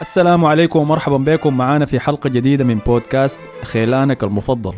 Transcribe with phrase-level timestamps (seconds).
[0.00, 1.56] السلام عليكم ومرحبا بكم.
[1.56, 4.74] معانا في حلقة جديدة من بودكاست خيلانك المفضل.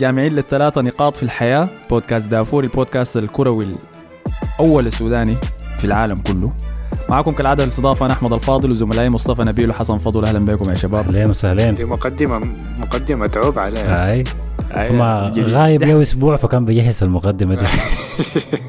[0.00, 1.68] جامعين للثلاثة نقاط في الحياة.
[1.90, 3.76] بودكاست دافور البودكاست الكروي
[4.60, 5.36] الأول السوداني
[5.76, 6.52] في العالم كله.
[7.08, 10.24] معكم كالعادة الاستضافة أنا أحمد الفاضل وزملائي مصطفى نبيل وحسن فضل.
[10.24, 11.04] أهلا بكم يا شباب.
[11.06, 12.38] اهلين وسهلين دي مقدمة
[12.78, 14.10] مقدمة تعوب عليها.
[14.10, 14.24] هاي.
[14.76, 15.32] أيوة، ما.
[15.38, 17.66] غايب له أسبوع فكان بيجهز المقدمة دي.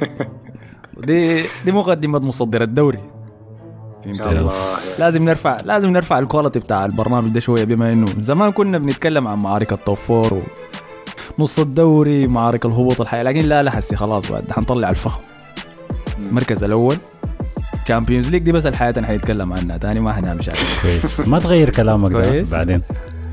[1.08, 3.00] دي دي مقدمة مصدر الدوري.
[4.06, 4.52] فهمت
[5.00, 9.28] لازم نرفع لازم نرفع ال quality بتاع البرنامج ده شوية بما إنه زمان كنا بنتكلم
[9.28, 10.44] عن معارك ال top four
[11.40, 15.22] ونص الدوري معارك الهبوط الحقيقي لكن لا لا حسي خلاص بعد حنطلع الفخم.
[16.26, 16.98] المركز الأول
[17.86, 20.54] Champions League دي بس الحياة اللي حنتكلم عنها تاني ما حنعمل شيء.
[20.82, 21.28] كويس.
[21.28, 22.50] ما تغير كلامك ده كويس.
[22.50, 22.82] بعدين.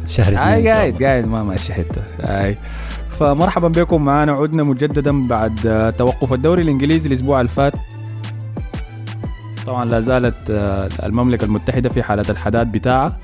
[0.07, 1.02] شهر اثنين قاعد.
[1.02, 2.02] قاعد ما ماشي حتة.
[2.24, 2.55] هاي
[3.18, 7.73] فمرحبا بكم معنا عدنا مجددا بعد توقف الدوري الإنجليزي الأسبوع اللي فات.
[9.66, 13.19] طبعا لا زالت آه، المملكة المتحدة في حالة الحداد بتاعها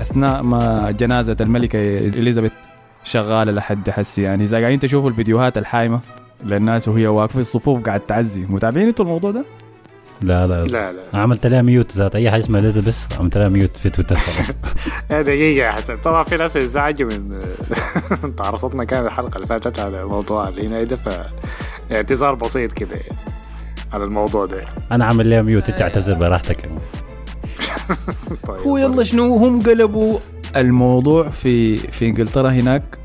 [0.00, 2.52] أثناء ما جنازة الملكة إليزابيث
[3.04, 4.22] شغالة لحد حسي.
[4.22, 6.00] يعني إذا قاعدين تشوفوا الفيديوهات الحايمة
[6.44, 9.44] للناس وهي واقفة في الصفوف قاعد تعزي متابعين أنتوا الموضوع ده؟
[10.22, 10.62] لا لا.
[10.62, 11.18] لا لا.
[11.18, 14.16] عملت لها ميوت ذات أي حاجة اسمها بس عملت لها ميوت في تويتر.
[14.16, 14.50] خلاص
[15.10, 15.96] يا دقيقة يا حسن.
[15.96, 17.40] طبعا في ناس ازعجوا من
[18.38, 21.08] تعرصتنا كانت الحلقة اللي فاتت على موضوع الهنا ده ف
[21.92, 22.96] اعتذار بسيط كده.
[22.96, 23.39] يعني
[23.92, 26.70] على الموضوع ده أنا عامل لها ميوت أنت اعتذر براحتك.
[28.48, 30.18] طيب هو يلا شنو هم قلبوا
[30.56, 32.98] الموضوع في في إنجلترا هناك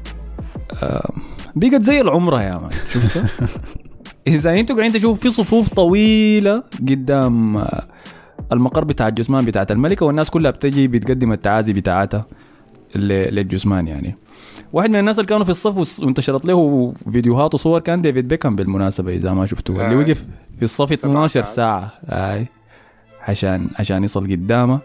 [1.55, 3.21] بقت زي العمرة يا مان شفتوا؟
[4.27, 7.83] إذا أنتوا قاعدين تشوفوا في صفوف طويلة قدام آه،
[8.51, 12.25] المقر بتاع الجثمان بتاعت الملكة والناس كلها بتجي بتقدم التعازي بتاعتها
[12.95, 14.15] للجثمان يعني.
[14.73, 19.13] واحد من الناس اللي كانوا في الصف وانتشرت له فيديوهات وصور كان ديفيد بيكهام بالمناسبة
[19.13, 19.99] إذا ما شفتوه اللي آه.
[19.99, 20.25] وقف
[20.57, 21.53] في الصف 17 12 ساعة.
[21.53, 21.91] ساعة.
[22.35, 22.45] آي.
[23.27, 24.79] عشان عشان يصل قدامه.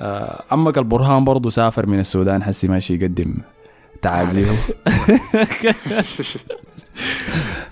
[0.00, 3.34] آه، عمك البرهان برضه سافر من السودان حسي ماشي يقدم
[4.02, 4.46] تعازيه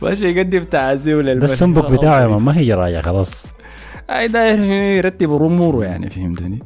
[0.03, 3.47] ماشي يقدم تعازيه ده للملك السنبك بتاعه ما هي راجع خلاص.
[4.11, 4.65] اي داير
[4.99, 6.59] يرتب اموره يعني فهمتني؟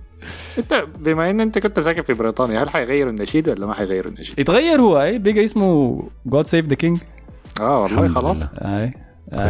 [0.59, 4.39] انت بما ان انت كنت ساكن في بريطانيا هل حيغيروا النشيد ولا ما حيغيروا النشيد؟
[4.39, 6.99] يتغير هو اي بقى اسمه God Save the King
[7.61, 8.51] آه والله خلاص لله.
[8.79, 8.93] اي اي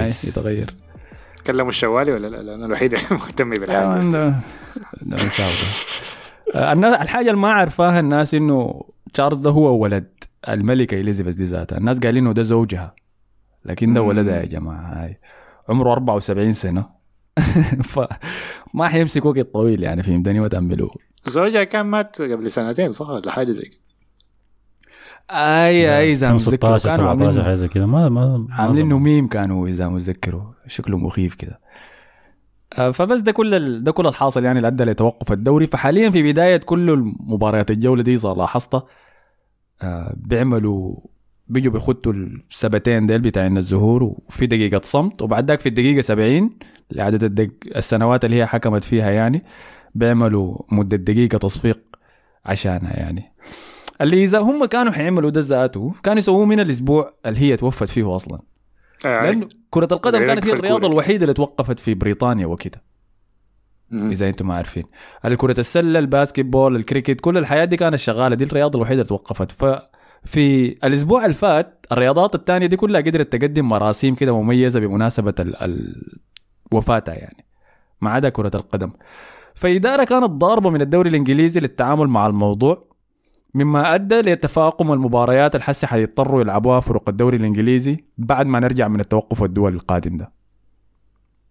[0.03, 0.25] كويس.
[0.25, 0.75] يتغير
[1.47, 3.53] كلموا الشوالي ولا لا؟ أنا الوحيد اللي مهتم.
[6.55, 8.85] آه، الناس الحاجة اللي ما عارفاها الناس إنه
[9.15, 10.11] تشارلز ده هو ولد
[10.49, 12.95] الملكة إليزابيث دي ذاتها الناس قايلين إنه ده زوجها
[13.65, 14.03] لكن ده.
[14.03, 15.21] ولدها يا جماعة هاي
[15.69, 16.87] عمره 74 سنة
[18.73, 20.91] فما حيمسك وقت طويل يعني فهمتني؟ ما تأملوه.
[21.27, 23.79] زوجها كان مات قبل سنتين صح؟ ولا حاجة زي كده؟
[25.31, 27.87] أي أي إذا متذكروا 16 كانوا 17 عاملين حاجة زي كده.
[27.87, 29.03] ما ما ما عاملين زمان.
[29.03, 30.43] ميم كانوا إذا متذكروا.
[30.67, 31.61] شكله مخيف كده.
[32.73, 33.85] آه، فبس ده كل ال...
[33.85, 35.67] ده كل الحاصل يعني اللي أدى لتوقف الدوري.
[35.67, 38.85] فحاليا في بداية كل المباريات الجولة دي اذا لاحظت
[39.83, 40.97] آه، بيعملوا
[41.49, 46.51] بيجوا بيخطوا السبتين ديل بتاعين الزهور وفي دقيقة صمت وبعد ذاك في الدقيقة 70
[46.91, 47.51] لعدد الدق...
[47.77, 49.43] السنوات اللي هي حكمت فيها يعني
[49.95, 51.81] بيعملوا مدة دقيقة تصفيق
[52.47, 53.33] عشانها يعني.
[54.01, 58.17] اللي إذا هم كانوا حيعملوا ده ذاته كانوا يسووه من الأسبوع اللي هي توفت فيه
[58.17, 58.39] أصلا.
[59.05, 60.89] آه، لأنه كرة القدم كانت هي الرياضة.
[60.89, 62.83] الوحيدة اللي توقفت في بريطانيا وكده.
[63.93, 64.85] إذا أنتم ما عارفين.
[65.37, 69.53] كرة السلة ال basketball الكريكت كل الحياة دي كانت شغالة دي الرياضة الوحيدة اللي توقفت.
[70.25, 75.63] ففي الأسبوع اللي فات الرياضات الثانية دي كلها قدرت تقدم مراسيم كده مميزة بمناسبة ال...
[75.63, 76.03] ال...
[76.73, 77.45] وفاتها يعني
[78.01, 78.91] ما عدا كرة القدم.
[79.55, 82.89] فإدارة كانت ضاربة من الدوري الإنجليزي للتعامل مع الموضوع
[83.55, 89.43] مما أدى لتفاقم المباريات الحسي حيضطروا يلعبوها فرق الدوري الإنجليزي بعد ما نرجع من التوقف
[89.43, 90.33] الدولي القادم ده.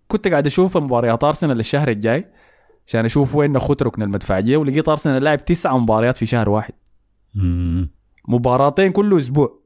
[0.08, 2.26] كنت قاعد أشوف مباريات أرسنال الشهر الجاي
[2.88, 6.74] عشان أشوف وين نخوت ركن المدفعية ولقيت أرسنال لاعب تسعة مباريات في شهر واحد.
[8.28, 9.60] مباراتين كل أسبوع.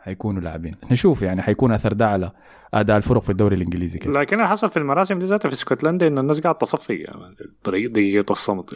[0.00, 0.74] حيكونوا لاعبين.
[0.90, 2.32] نشوف يعني حيكون أثر ده على
[2.74, 4.20] أداء الفرق في الدوري الإنجليزي كده.
[4.20, 7.92] لكن اللي حصل في المراسم دي ذاتها في اسكتلندا انه الناس قاعدة تصفق يعني طريقة
[7.92, 8.74] دقيقة الصمت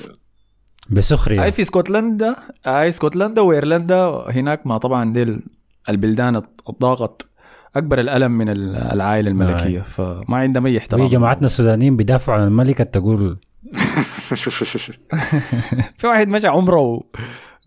[0.90, 1.44] بسخرية.
[1.44, 2.36] اي في اسكتلندا
[2.66, 5.42] اي اسكتلندا وإيرلندا هناك ما طبعا دي ال-
[5.88, 7.28] البلدان الضاغط
[7.76, 9.80] أكبر الألم من ال- العائلة الملكية.
[9.80, 11.08] فما عندهم أي احترام.
[11.08, 13.36] جماعتنا السودانيين بيدافعوا عن الملكة تقول.
[15.98, 17.00] في واحد مشى عمره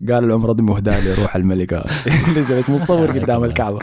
[0.08, 1.84] وقال العمره دي مهداه لروح الملكة.
[2.32, 3.78] اليزابيث مصور قدام الكعبة.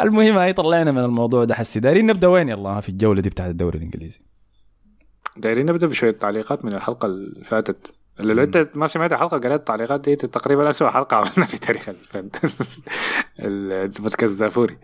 [0.00, 1.80] المهم هاي طلعنا من الموضوع ده حسي.
[1.80, 4.20] دايرين نبدأ وين يلا في الجولة دي بتاعت الدوري الإنجليزي.
[5.36, 7.94] دايرين نبدأ بشوية تعليقات من الحلقة اللي فاتت.
[8.20, 11.90] اللي لو أنت ما سمعت الحلقة وقريت التعليقات دي تقريبا اسوء حلقة عملنا في تاريخ
[13.40, 14.78] البودكاست دافوري.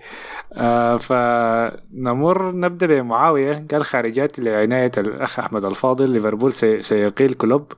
[0.53, 3.67] آه فنمر نبدأ بمعاوية.
[3.71, 6.11] قال خارجات لعناية الأخ أحمد الفاضل.
[6.11, 7.73] ليفربول سي سيقيل كلوب.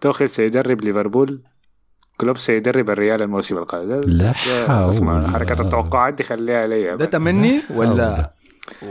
[0.00, 1.42] توخيل سيدرب ليفربول.
[2.20, 4.00] كلوب سيدرب الريال الموسم القادم.
[4.06, 4.34] لا
[4.88, 8.30] اسمع حركة التوقعات دي خليها علي ده تمني ولا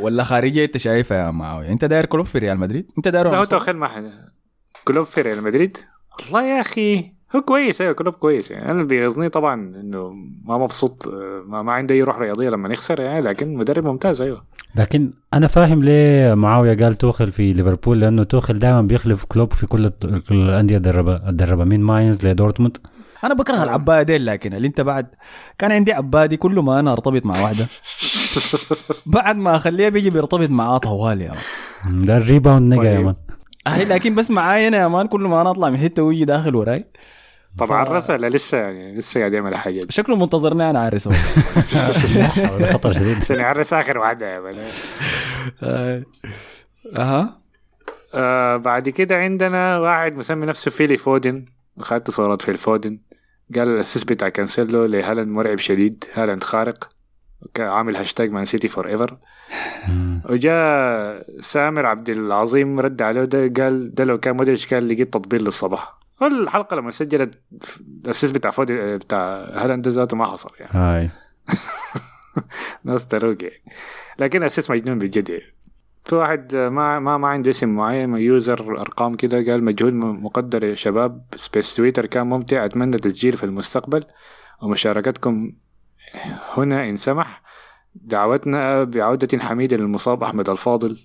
[0.01, 3.37] ولا خارجية انت شايفها يا معاوية؟ انت داير كلوب في ريال مدريد؟ انت داير لا
[3.37, 4.11] هو توخيل ما حد.
[4.83, 5.77] كلوب في ريال مدريد؟
[6.19, 8.51] والله يا أخي هو كويس أيوه كلوب كويس.
[8.51, 10.13] يعني أنا اللي بيغزني طبعا إنه
[10.45, 11.07] ما مبسوط
[11.47, 14.43] ما, ما عنده أي روح رياضية لما يخسر يعني لكن مدرب ممتاز أيوه.
[14.75, 19.67] لكن أنا فاهم ليه معاوية قال توخل في ليفربول لأنه توخل دائما بيخلف كلوب في
[19.67, 19.89] كل
[20.29, 22.77] كل الأندية دربها دربها من ماينز لدورتموند.
[23.23, 25.07] أنا بكره العبايه دي لكن اللي أنت بعد
[25.57, 27.67] كان عندي عبادي كل ما أنا أرتبط مع واحدة.
[29.05, 31.33] بعد ما أخليه بيجي بيرتبط معاه طوال يا
[31.85, 32.05] مان.
[32.05, 33.05] ده ال rebound نجا يا طيب.
[33.05, 33.15] man.
[33.95, 36.79] لكن بس معاي أنا يا man كل ما أنا أطلع من حتة ويجي داخل وراي.
[37.57, 39.85] طبعا ف- عرس ولا لسه يعني لسه قاعد يعمل حاجة.
[39.89, 40.89] شكله منتظرني أنا.
[40.89, 43.17] ده خطر شديد.
[43.21, 44.55] عشان يعرس آخر واحدة يا man.
[45.63, 46.03] آه.
[46.97, 47.39] أها.
[48.13, 51.45] آه بعد كده عندنا واحد مسمي نفسه فيلي فودن.
[51.79, 52.99] اخذت صورات في الفودن.
[53.55, 56.89] قال الاسيس بتاع كانسيلو لهالاند مرعب شديد هالاند خارق
[57.41, 59.17] وكان عامل هاشتاج مان سيتي فور ايفر.
[60.29, 65.43] وجاء سامر عبد العظيم رد عليه ده قال ده لو كان مدرج كان لقيت تطبيل
[65.43, 65.99] للصباح.
[66.21, 67.39] الحلقة لما سجلت
[68.05, 70.71] الاسيس بتاع فودي بتاع هالاند ذاته ما حصل يعني.
[70.73, 71.09] هاي.
[72.83, 73.63] ناس تروق يعني
[74.19, 75.29] لكن assist مجنون بجد.
[75.29, 75.43] يعني
[76.09, 80.75] في واحد ما ما ما عنده اسم معين user أرقام كده قال مجهود مقدر يا
[80.75, 81.25] شباب.
[81.35, 84.03] space تويتر كان ممتع أتمنى تسجيل في المستقبل.
[84.61, 85.51] ومشاركتكم
[86.57, 87.41] هنا إن سمح.
[87.95, 90.97] دعوتنا بعودة حميدة للمصاب أحمد الفاضل.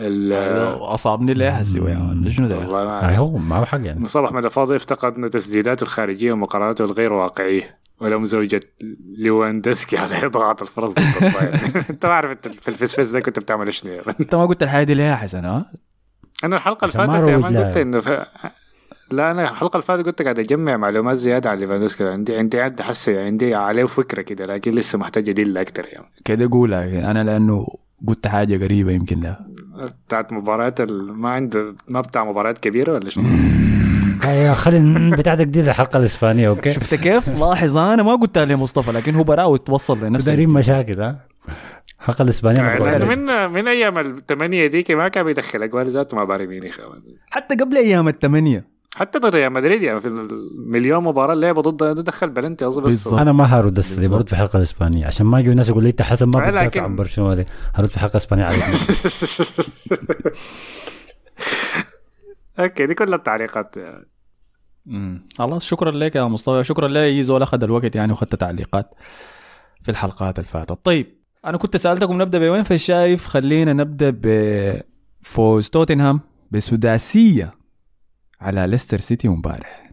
[0.00, 0.32] ال-
[0.94, 1.62] أصابني ليه
[2.24, 3.18] ده شنو ده والله ما هاي أعرف.
[3.18, 4.00] هو حق يعني.
[4.00, 7.78] مصاب أحمد الفاضل افتقد تسديداته الخارجية ومقاراته الغير واقعية.
[8.00, 8.60] ولم زوجة
[9.18, 9.96] ليواندسكي.
[10.02, 10.94] على اضاعة الفرص
[11.90, 14.14] انت ما عارف انت في ال space ده كنت بتعمل شنو man.
[14.20, 15.72] انت ما قلت الحاجة دي ليه يا حسن ها؟
[16.44, 17.64] أنا الحلقة اللي فاتت يا man لها.
[17.64, 18.08] قلت إنه ف...
[19.10, 22.08] لا أنا الحلقة اللي فاتت كنت قاعد أجمع معلومات زيادة عن ليفاندوسكي.
[22.08, 26.48] عندي عندي عندي حسي عندي عليه فكرة كده لكن لسه محتاج أدل أكثر يعني كده
[26.52, 27.10] قولها.
[27.10, 27.66] أنا لأنه
[28.08, 29.44] قلت حاجة قريبه يمكن لا.
[30.06, 31.12] بتاعت مباريات ال...
[31.12, 33.24] ما عنده ما بتاع مباريات كبيرة ولا شنو؟
[34.24, 39.14] هاي خلي بتاعتك دي الحلقة الإسبانية أوكي؟ شفت كيف؟ لاحظ أنا ما قلتها لمصطفى لكن
[39.14, 41.26] هو براء وتوصل لنفس دايرين مشاكل ها؟
[42.00, 46.48] الحلقة الإسبانية يعني من من أيام الثمانيه ديك ما كان بيدخل أجوال ذاته ما بعرف
[46.48, 46.86] مين يخاف.
[47.30, 52.30] حتى قبل أيام الثمانيه حتى ضد ريال مدريد يعني في المليون مباراة لعبه ضد دخل
[52.30, 52.86] بلنتي أظن بس.
[52.92, 53.14] بالظبط.
[53.20, 56.02] أنا ما هرد السلي برد في الحلقة الإسبانية عشان ما يجوا الناس يقول لي أنت
[56.02, 57.44] حسن ما بتدافع لكن- عن برشلونة.
[57.74, 58.58] هرد في الحلقة الاسبانيه عليك.
[62.60, 63.74] أوكي دي كلها التعليقات.
[64.86, 65.28] مم.
[65.38, 66.64] خلاص شكرا لك يا مصطفى.
[66.64, 68.94] شكرا لي زول أخذ الوقت يعني واخذت تعليقات
[69.82, 71.06] في الحلقات اللي فاتت طيب
[71.44, 74.12] أنا كنت سألتكم نبدأ بوين فشايف خلينا نبدأ
[75.22, 77.54] بفوز توتنهام بسداسية
[78.40, 79.90] على ليستر سيتي امبارح.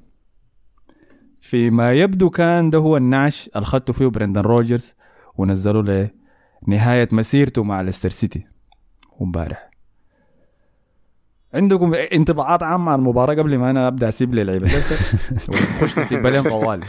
[1.42, 4.94] فيما يبدو كان ده هو النعش اللي خدته فيه برندن روجرز
[5.36, 6.08] ونزلوا
[6.68, 8.46] لنهاية مسيرته مع ليستر سيتي
[9.22, 9.67] امبارح.
[11.54, 14.68] عندكم انطباعات عامة عن المباراة قبل ما أنا أبدأ أسيب لي لعيبة.
[14.68, 14.96] ليستر
[15.50, 16.86] ونخش نسيب عليهم طوالي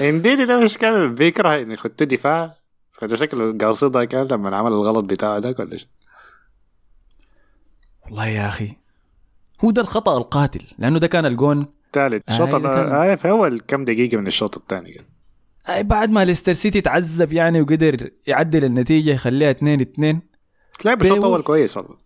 [0.00, 2.54] إنديدي ده مش كان بيكره ان يخطوا دفاع.
[2.92, 5.76] فده شكله قاصدها كان لما عمل الغلط بتاعه ده ولا؟
[8.04, 8.76] والله يا أخي.
[9.64, 11.66] هو ده الخطأ القاتل لأنه ده كان الجون.
[11.92, 12.22] ثالث.
[12.28, 15.04] آه، الشوط كان- آه في اول كم دقيقة من الشوط الثاني كده.
[15.68, 20.20] أي بعد ما ليستر سيتي تعذب يعني وقدر يعدل النتيجة يخليها 2 2
[20.84, 21.96] لعب الشوط الأول كويس والله.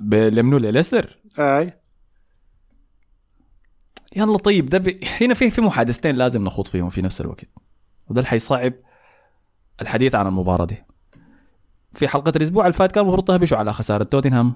[0.00, 1.18] لمنو؟ لليستر.
[1.38, 1.72] أي.
[4.16, 5.00] يلا طيب ده ب...
[5.20, 7.44] هنا في في محادثتين لازم نخوض فيهم في نفس الوقت.
[8.08, 8.72] وده اللي حيصعب
[9.82, 10.84] الحديث عن المباراة دي.
[11.92, 14.52] في حلقة الأسبوع اللي فات كان المفروض تهبشوا على خسارة توتنهام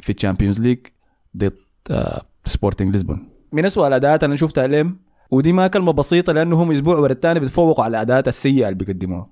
[0.00, 0.78] في ال Champions League
[1.36, 1.56] ضد
[1.90, 4.96] آه سبورتنج لشبون من أسوأ الأداءات أنا شفتها لهم
[5.30, 9.30] ودي ما كلمة بسيطة لأنه هم أسبوع ورا الثاني بيتفوقوا على الأداءات السيئة اللي بيقدموها.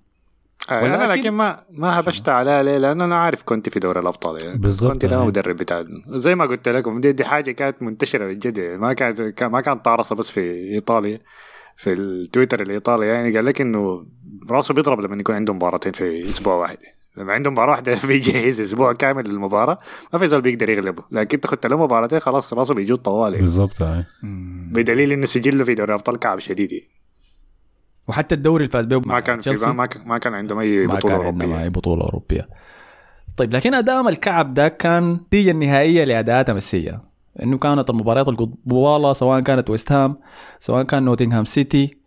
[0.68, 4.44] آه أنا لكن ما ما هبشت عليها ليه؟ لأنه أنا عارف كنت في دوري الأبطال
[4.44, 4.58] يعني.
[4.58, 5.24] بالظبط، كنت ده آه.
[5.24, 9.50] مدرب بتاع زي ما قلت لكم دي, دي حاجة كانت منتشرة يعني ما كانت كان-
[9.50, 10.40] ما كانت طارصة بس في
[10.74, 11.20] إيطاليا
[11.76, 13.36] في التويتر الإيطالي يعني.
[13.36, 14.06] قال لك إنه
[14.50, 16.76] راسه بيضرب لما يكون عنده مباراتين في أسبوع واحد.
[17.16, 19.78] لما عنده مباراة واحدة بيجهز أسبوع كامل للمباراة
[20.12, 21.02] ما في زول بيقدر يغلبه.
[21.10, 24.04] لكن تاخذت له مباراتين خلاص راسه بيجود طوالي بالضبط هاي
[24.72, 26.88] بدليل إنه سجله في دوري الأبطال كعب شديد يعني.
[28.08, 30.94] وحتى الدوري اللي فاز به ما كان في ما كان ما كان عندهم أي ما
[30.94, 32.48] بطولة كان عندنا اوروبيه أي بطولة أوروبية.
[33.36, 37.02] طيب لكن ادائهم الكعب ده كان النتيجه النهائيه لاداءاتهم السيئه
[37.42, 40.18] إنه كانت المباريات القبالة سواء كانت ويست هام
[40.60, 41.98] سواء كان نوتنغهام سيتي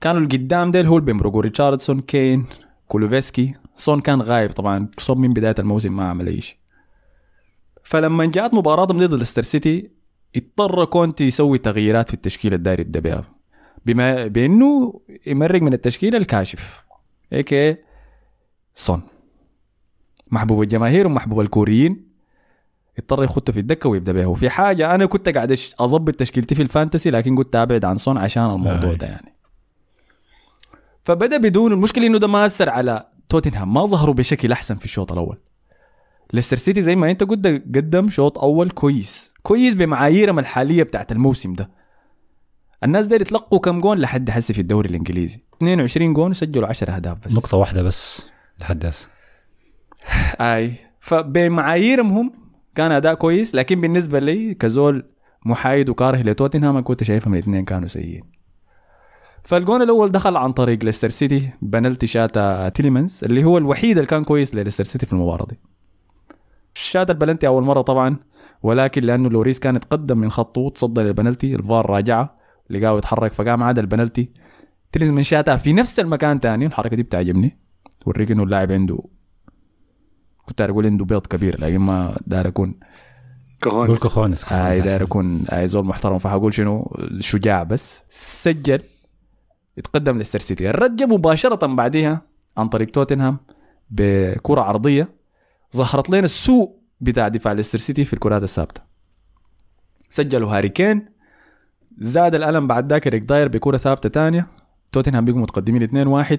[0.00, 1.42] كانوا القدام ديل هو اللي بيمرقوا.
[1.42, 2.46] ريتشاردسون كين
[2.88, 3.54] كولوسيفسكي.
[3.76, 4.88] سون كان غايب طبعا.
[4.98, 6.56] سون من بداية الموسم ما عمل أي شيء.
[7.82, 9.90] فلما جاءت مباراتهم ضد ليستر سيتي
[10.36, 13.24] اضطر كونتي يسوي تغييرات في التشكيلة الداير يبدا بها
[13.88, 16.84] بما بأنه يمرق من التشكيلة الكاشف.
[17.32, 17.78] هيونغ
[18.74, 19.02] سون
[20.30, 22.08] محبوب الجماهير ومحبوب الكوريين.
[22.98, 24.26] اضطر يخطه في الدكة ويبدأ بها.
[24.26, 28.18] وفي حاجة أنا كنت قاعد اظبط تشكيلتي في ال fantasy لكن قلت أبعد عن سون
[28.18, 28.94] عشان الموضوع آه.
[28.94, 29.32] ده يعني.
[31.04, 33.74] فبدأ بدون المشكلة إنه ده ما أثر على توتنهام.
[33.74, 35.38] ما ظهروا بشكل أحسن في الشوط الأول.
[36.32, 39.32] ليستر سيتي زي ما أنت قلت قدم شوط أول كويس.
[39.42, 41.70] كويس بمعاييرهم الحالية بتاعت الموسم ده.
[42.84, 45.40] الناس داير يتلقوا كم جون لحد حسي في الدوري الإنجليزي.
[45.56, 47.34] 22 جون وسجلوا 10 أهداف بس.
[47.34, 48.30] نقطة واحدة بس
[48.60, 49.08] لحد هسه.
[50.40, 50.74] أي.
[51.00, 52.32] فبمعاييرهم هم
[52.74, 55.04] كان أداء كويس لكن بالنسبة لي كزول
[55.46, 58.22] محايد وكاره لتوتنهام أنا كنت شايفهم الاثنين كانوا سيئين.
[59.44, 64.24] فالجون الأول دخل عن طريق ليستر سيتي بنالتي شاتها تيليمنز اللي هو الوحيد اللي كان
[64.24, 65.58] كويس لليستر سيتي في المباراة دي.
[66.74, 68.16] شات البلنتي أول مرة طبعا
[68.62, 72.37] ولكن لأنه لوريس كان يتقدم من خطه وتصدى للبنالتي الفار راجعه.
[72.70, 74.30] لقاه يتحرك فقام عاد البنالتي.
[74.92, 77.58] تيليمنز من شاتها في نفس المكان تاني الحركة دي بتعجبني.
[78.00, 78.98] توريك إنه اللاعب عنده
[80.46, 82.74] كنت أقول عنده بيض كبير لكن ما دار أكون.
[83.62, 85.02] كنت أقول cojones اي cojones داير.
[85.02, 86.18] أكون اي زول محترم.
[86.18, 88.02] فحقول شنو؟ شجاع بس.
[88.10, 88.80] سجل.
[89.76, 90.70] يتقدم ليستر سيتي.
[90.70, 92.22] الرد مباشرة بعديها
[92.56, 93.38] عن طريق توتنهام
[93.90, 95.08] بكرة عرضية
[95.76, 98.82] ظهرت لنا السوء بتاع دفاع ليستر سيتي في الكرات الثابتة.
[100.10, 101.17] سجلوا هاري كين.
[101.98, 104.46] زاد الألم بعد ذاك إيريك داير بكرة ثابتة تانية.
[104.92, 106.38] توتنهام بيقوا متقدمين 2-1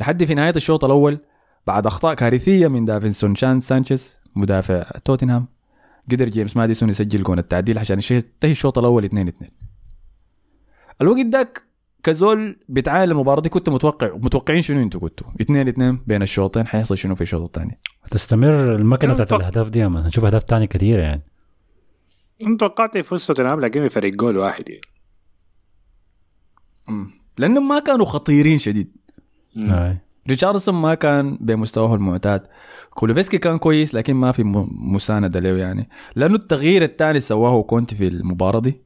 [0.00, 1.18] لحد في نهاية الشوط الأول
[1.66, 5.48] بعد أخطاء كارثية من دافينسون سا سانشيز مدافع توتنهام
[6.12, 9.50] قدر جيمس ماديسون يسجل جون التعديل عشان ينتهي الشوط الأول 2 2
[11.00, 11.62] الوقت ذاك
[12.02, 16.96] كزول بتعاين المباراة دي كنت متوقع متوقعين شنو أنتوا كنتوا؟ 2 2 بين الشوطين حيحصل
[16.98, 17.78] شنو في الشوط الثاني؟
[18.10, 20.02] تستمر المكنة أنا بتاعت الأهداف دي يا مان.
[20.02, 21.22] هنشوف أهداف تانية كثيرة يعني.
[22.46, 24.95] أنا توقعت يفوز توتنهام لكن بفرق جول واحد يعني.
[27.38, 28.96] لأنهم ما كانوا خطيرين شديد.
[29.56, 29.72] مم.
[29.72, 29.98] آي.
[30.28, 32.42] ريتشارليسون ما كان بمستواه المعتاد.
[32.90, 35.88] كولوسيفسكي كان كويس لكن ما في مساندة له يعني.
[36.16, 38.80] لأنه التغيير الثاني سواه كونتي في المباراة دي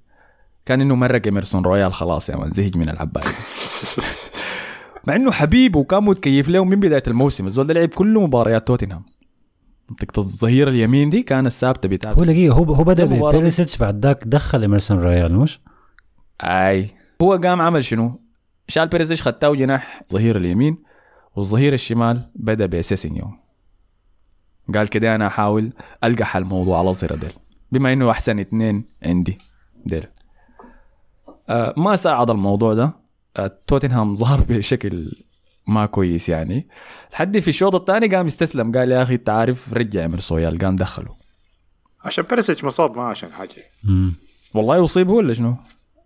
[0.66, 3.24] كان إنه مرق ايمرسون رويال خلاص يا مان زهج من العباية
[5.06, 7.46] مع إنه حبيب وكان متكيف له من بداية الموسم.
[7.46, 9.02] الزول ده لعب كل مباريات توتنهام.
[9.90, 14.24] منطقة الظهير اليمين دي كانت ثابتة هو بتاعته دقيقة هو هو بدأ ببيريسيتش بعد ذاك
[14.26, 15.60] دخل إمرسون ريال مش؟
[16.42, 16.99] أي.
[17.22, 18.20] هو قام عمل شنو؟
[18.68, 20.78] شال بيريزيش خته جناح ظهير اليمين
[21.36, 23.30] والظهير الشمال بدأ بسيسينيون
[24.74, 25.72] قال كده أنا أحاول
[26.04, 27.32] ألقى حل موضوع على الظهير ديل
[27.72, 29.38] بما إنه أحسن اثنين عندي
[29.86, 30.06] ديل.
[31.48, 32.92] آه ما ساعد الموضوع ده.
[33.36, 35.12] آه توتنهام ظهر بشكل
[35.66, 36.68] ما كويس يعني.
[37.12, 41.14] لحد في الشوط الثاني قام يستسلم قال يا أخي انت عارف رجع مرسويال قام دخله
[42.04, 43.50] عشان بيرسيتش مصاب؟ ما عشان حاجة.
[43.84, 44.14] مم.
[44.54, 45.56] والله يصيبه ولا شنو؟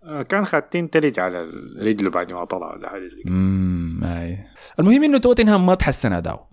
[0.05, 1.47] آه، كان خاتين تلج على
[1.81, 3.33] رجله بعد ما طلع ولا حاجة زي كده.
[4.79, 6.47] المهم إنه توتنهام ما تحسن أداؤه.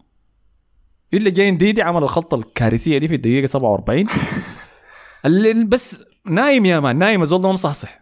[1.15, 4.05] إلا جاين ديدي عمل الخطه الكارثية دي في الدقيقة 47
[5.27, 8.01] اللي بس نايم يا مان نايم الزول ده ما مصحصح.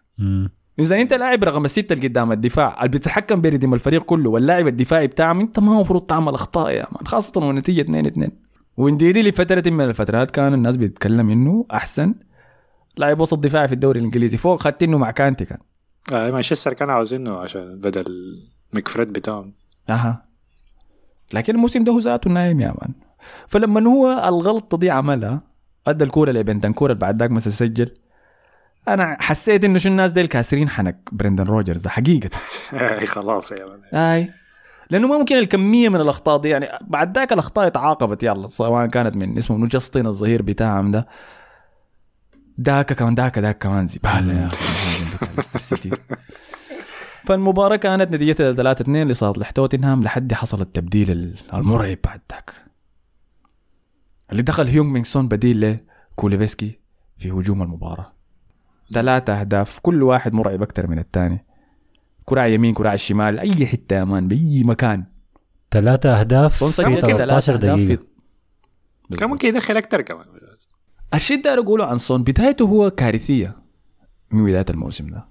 [0.79, 5.07] إذا أنت لاعب رقم السته اللي قدام الدفاع اللي بتتحكم بريدم الفريق كله واللاعب الدفاعي
[5.07, 8.31] بتاعهم أنت ما المفروض تعمل أخطاء يا مان خاصة والنتيجه 2 2
[8.77, 12.15] ونديدي لفترة من الفترات كان الناس بتتكلم إنه أحسن.
[13.01, 14.37] لاعب وسط دفاعي في الدوري الإنجليزي.
[14.37, 15.59] فوق خدتينه مع كانتي كان.
[16.13, 18.05] آه مانشستر كانوا عاوزينه عشان بدل
[18.75, 19.53] مكفريد بتاعهم.
[19.91, 20.23] أها.
[21.33, 22.95] لكن الموسم ده هو ذاته نايم يا مان.
[23.49, 25.41] فلما هو الغلطه دي عملها
[25.87, 27.91] أدى الكورة لبنتنكور اللي بعد ذاك مسا سجل
[28.89, 32.31] أنا حسيت إنه شو الناس ديل كاسرين حنك برندن روجرز ده حقيقة.
[32.75, 33.81] آه، خلاص يا مان.
[34.01, 34.31] أي.
[34.91, 39.17] لأنه ما ممكن الكمية من الأخطاء دي يعني بعد ذاك الأخطاء اتعاقبت يلا سواء كانت
[39.17, 41.07] من اسمه منو جاستن الظهير بتاعهم ده.
[42.61, 45.91] داك كمان داك داك كمان زباله يا أخي.
[47.25, 52.53] فالمباراة كانت نتيجتها 3 2 لصالح توتنهام لحد حصل التبديل المرعب بعد ذاك.
[54.33, 55.79] اللي دخل هيونغ مينغ سون بديل
[56.13, 56.79] لكولوسيفسكي
[57.19, 58.13] في هجوم المباراة.
[58.93, 61.45] ثلاثة أهداف كل واحد مرعب أكثر من الثاني.
[62.25, 65.05] كرة على يمين كرة على الشمال أي حتة يا مان بأي مكان.
[65.71, 68.03] ثلاثة أهداف في سجل 13 ثلاثة أهداف دقيقة.
[69.11, 70.25] في- كان ممكن يدخل أكثر كمان.
[71.15, 73.57] الشيء ده اقوله عن سون بدايته هو كارثية.
[74.31, 75.25] من بداية الموسم ده.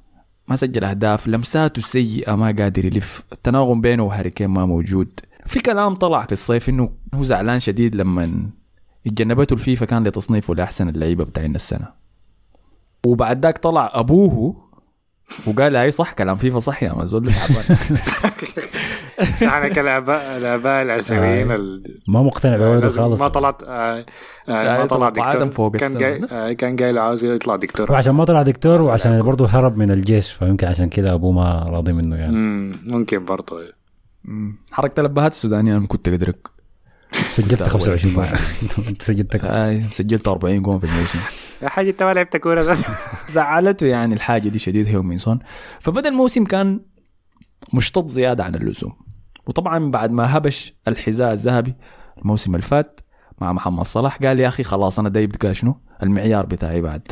[0.48, 3.24] ما سجل أهداف لمساته سيئة ما قادر يلف.
[3.32, 5.20] التناغم بينه وهاري كين ما موجود.
[5.46, 8.50] في كلام طلع في الصيف إنه هو زعلان شديد لما
[9.08, 11.88] اتجنبته الفيفا كان لتصنيفه لأحسن اللعيبة بتاعين السنة.
[13.06, 14.70] وبعد ذاك طلع أبوه
[15.48, 17.78] وقال هاي صح كلام فيفا صح يا مزول تعبان؟
[19.22, 23.22] إحنا كالاباء الآباء العسويين ال- ما مقتنع بولده لازم خالص.
[23.22, 24.04] ما طلعت آه، آه،
[24.48, 25.50] ما آه، طلع دكتور.
[25.52, 25.98] فوق كان.
[25.98, 27.92] جاي آه، كان جاي له عاوز يطلع دكتور.
[27.92, 31.94] وعشان ما طلع دكتور وعشان برضه هرب من الجيش فيمكن عشان كده أبوه ما راضي
[31.94, 32.32] منه يعني.
[32.36, 33.62] مم، ممكن برضه
[34.26, 34.58] مم.
[34.72, 36.48] حركة الابهات السودانية أنا كنت أدرك.
[37.30, 38.26] سجلت 25 جول
[38.90, 41.20] أنت سجلت كم؟ اي سجلت 40 جول في الموسم.
[41.62, 42.80] يا حاج أنت ما لعبت كورة بس.
[43.34, 45.40] زعلته يعني الحاجة دي شديد هيونغ مين سون
[45.80, 46.80] فبدا الموسم كان
[47.74, 48.94] مشتط زيادة عن اللزوم.
[49.50, 51.76] وطبعا بعد ما هبش الحذاء الذهبي
[52.22, 53.00] الموسم اللي فات
[53.42, 57.08] مع محمد صلاح قال يا أخي خلاص أنا ده يبقى شنو؟ المعيار بتاعي بعد.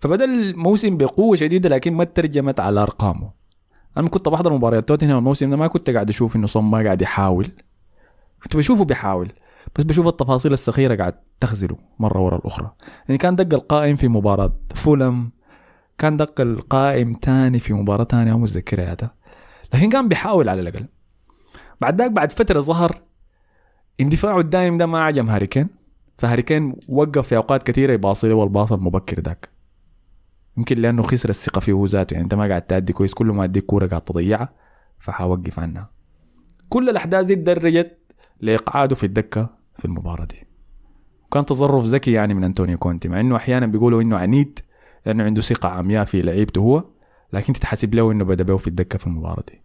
[0.00, 3.30] فبدا الموسم بقوة شديدة لكن ما ترجمت على أرقامه.
[3.96, 7.02] أنا كنت بحضر مباريات توتنهام الموسم ده ما كنت قاعد أشوف إنه صم ما قاعد
[7.02, 7.48] يحاول.
[8.42, 9.32] كنت بشوفه بيحاول
[9.78, 12.72] بس بشوف التفاصيل الصغيره قاعد تخزله مرة ورا الأخرى.
[13.08, 15.30] يعني كان دق القائم في مباراة فولم
[15.98, 18.94] كان دق القائم تاني في مباراة تانية ما متذكرها
[19.74, 20.86] لكن كان بيحاول على الأقل.
[21.80, 23.02] بعد ذاك بعد فترة ظهر
[24.00, 25.68] اندفاعه الدائم ده ما عجم هاريكين.
[26.18, 29.48] فهاريكين وقف في أوقات كثيرة يباصي له والباص المبكر ذاك.
[30.56, 32.14] يمكن لأنه خسر الثقة فيه هو ذاته.
[32.14, 34.48] يعني أنت ما قاعد تأدي كويس كل ما اديك كورة قاعد تضيعها
[34.98, 35.90] فحوقف عنها.
[36.68, 37.98] كل الأحداث دي تدرجت
[38.40, 40.46] لإقعاده في الدكة في المباراة دي.
[41.26, 44.58] وكان تصرف ذكي يعني من أنطونيو كونتي مع إنه أحيانا بيقولوا إنه عنيد
[45.06, 46.84] لأنه عنده ثقة عمياء في لعيبته هو
[47.32, 49.63] لكن تتحسب له إنه بدأ به في الدكة في المباراة دي.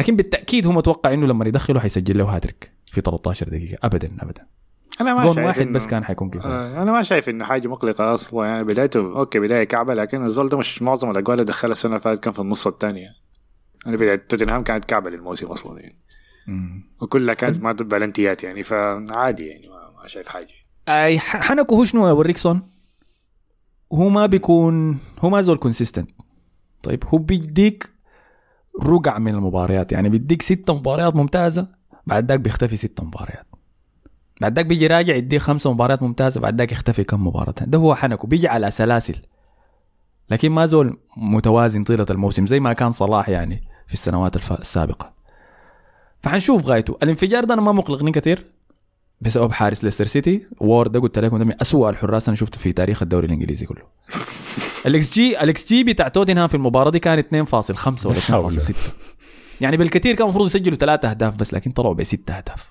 [0.00, 3.78] لكن بالتأكيد هو متوقع إنه لما يدخله حيسجل له هاتريك في 13 دقيقة.
[3.82, 4.46] ابدا ابدا.
[5.00, 7.44] أنا ما جون شايف واحد إنه- بس كان حيكون كفايه آه، أنا ما شايف إنه
[7.44, 8.46] حاجة مقلقة أصلا.
[8.46, 12.00] يعني بدايته OK بداية كعبة لكن الزول ده مش معظم الاجوال اللي دخلها السنة اللي
[12.00, 13.08] فاتت كان في النص الثانية.
[13.86, 15.96] أنا بداية توتنهام كانت كعبة للموسم أصلا يعني.
[16.46, 16.82] مم.
[17.00, 20.48] وكلها كانت ما بلنتيات يعني فعادي يعني ما, شايف حاجة.
[20.88, 22.62] أي حنكو هو شنو أوريك سون
[23.92, 26.10] هو ما بيكون هو ما زول consistent
[26.82, 27.89] طيب هو بيديك
[28.82, 29.92] رقع من المباريات.
[29.92, 31.68] يعني بيديك ست مباريات ممتازة
[32.06, 33.46] بعد ذاك بيختفي ست مباريات.
[34.40, 37.94] بعد ذاك بيجي راجع يديك خمسة مباريات ممتازة بعد ذاك يختفي كم مباراة ده هو
[37.94, 38.26] حنكو.
[38.26, 39.16] بيجي على سلاسل.
[40.30, 45.12] لكن ما زول متوازن طيلة الموسم زي ما كان صلاح يعني في السنوات السابقة.
[46.22, 46.98] فحنشوف غايته.
[47.02, 48.50] الانفجار ده أنا ما مقلقني كثير
[49.20, 50.46] بسبب حارس ليستر سيتي.
[50.60, 53.82] وورد ده قلت لكم ده من اسوء الحراس أنا شفته في تاريخ الدوري الإنجليزي كله.
[54.86, 58.50] ال xG ال xG بتاع توتنهام في المباراة دي كان 2.5 ولا حول.
[58.50, 58.74] 2.6
[59.60, 62.70] يعني بالكثير كان المفروض يسجلوا ثلاثة أهداف بس لكن طلعوا بست أهداف.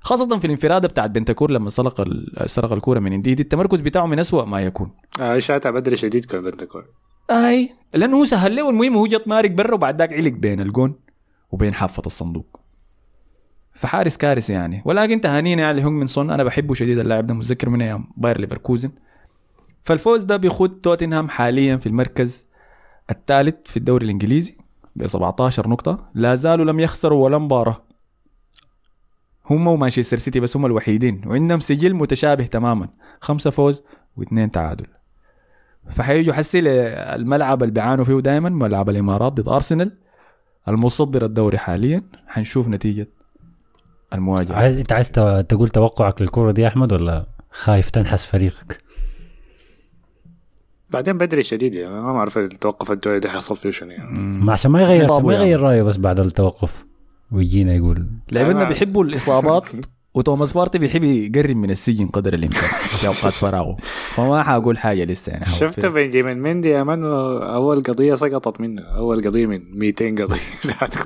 [0.00, 4.18] خاصة في الانفرادة بتاعت بنتكور لما سرق ال- سرق الكورة من انديدي التمركز بتاعه من
[4.18, 4.90] أسوأ ما يكون.
[5.20, 6.84] آه شاتها بدري شديد كان بنتانكور
[7.30, 10.94] أي لأنه هو سهل له المهم هو جت مارق برا وبعد ذاك علق بين الجون
[11.50, 12.60] وبين حافة الصندوق.
[13.74, 14.82] فحارس كارثي يعني.
[14.84, 18.40] ولكن تهانينا يعني هيونغ مين سون أنا بحبه شديد اللاعب ده متذكر من أيام باير
[18.40, 18.90] ليفركوزن.
[19.86, 22.46] فالفوز ده بيخت توتنهام حاليا في المركز
[23.10, 24.56] الثالث في الدوري الإنجليزي
[24.96, 26.08] ب 17 نقطة.
[26.14, 27.82] لا زالوا لم يخسروا ولا مباراة.
[29.50, 32.88] هم ومانشستر سيتي بس هم الوحيدين وعندهم سجل متشابه تماما.
[33.20, 33.82] خمسة فوز
[34.16, 34.86] واثنين تعادل.
[35.90, 36.60] فحيجوا حسي
[37.14, 39.98] الملعب اللي بيعانوا فيه دائما ملعب الإمارات ضد أرسنال
[40.68, 42.02] المصدر الدوري حاليا.
[42.26, 43.08] حنشوف نتيجة
[44.12, 44.54] المواجهة.
[44.54, 45.10] عايز أنت عايز
[45.48, 48.85] تقول توقعك للكوره دي يا أحمد ولا خايف تنحس فريقك؟
[50.90, 54.18] بعدين بدري شديد يعني ما بعرف التوقف الدوري ده حيصل فيه شنو يعني.
[54.38, 55.44] ما عشان ما يغير عشان ما يعني.
[55.44, 56.86] يغير رأيه بس بعد التوقف
[57.32, 59.64] ويجينا يقول لعيبتنا بيحبوا الإصابات
[60.16, 63.76] وتوماس بارتي بيحب يقرب من السجن قدر الإمكان في أوقات فراغه.
[64.10, 65.44] فما حأقول حاجة لسه يعني.
[65.44, 65.86] شفت.
[65.86, 68.82] بنجيمين مندي يا من؟ أول قضية سقطت منه.
[68.82, 70.40] أول قضية من 200 قضية.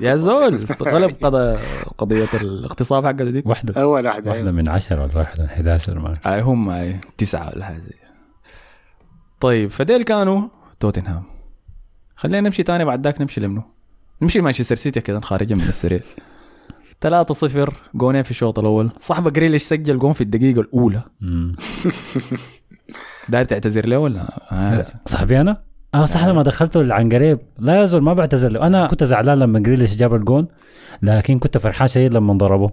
[0.09, 1.59] يا زول غلب قضى
[1.97, 3.43] قضية الاغتصاب حقته دي.
[3.45, 3.81] واحدة.
[3.81, 8.10] أول واحدة واحدة من 10 ولا واحدة من 11 ما هم تسعة ولا حاجة زي.
[9.41, 10.41] طيب فديل كانوا
[10.79, 11.23] توتنهام.
[12.15, 13.61] خلينا نمشي تاني بعد ذاك نمشي لمنو؟
[14.21, 15.99] نمشي لمانشستر سيتي كذا خارجا من السريع.
[17.01, 18.91] 3 0 جونين في الشوط الأول.
[18.99, 21.03] صاحبه جريليش سجل جون في الدقيقة الأولى.
[23.29, 24.83] داير تعتذر له ولا؟ آه.
[25.05, 25.61] صاحبي أنا؟
[25.95, 27.39] آه صح لما دخلته عن قريب.
[27.59, 28.67] لا يزول ما بعتذر له.
[28.67, 30.47] أنا كنت زعلان لما جريليش جاب الجون
[31.01, 32.69] لكن كنت فرحان شديد لما ضربه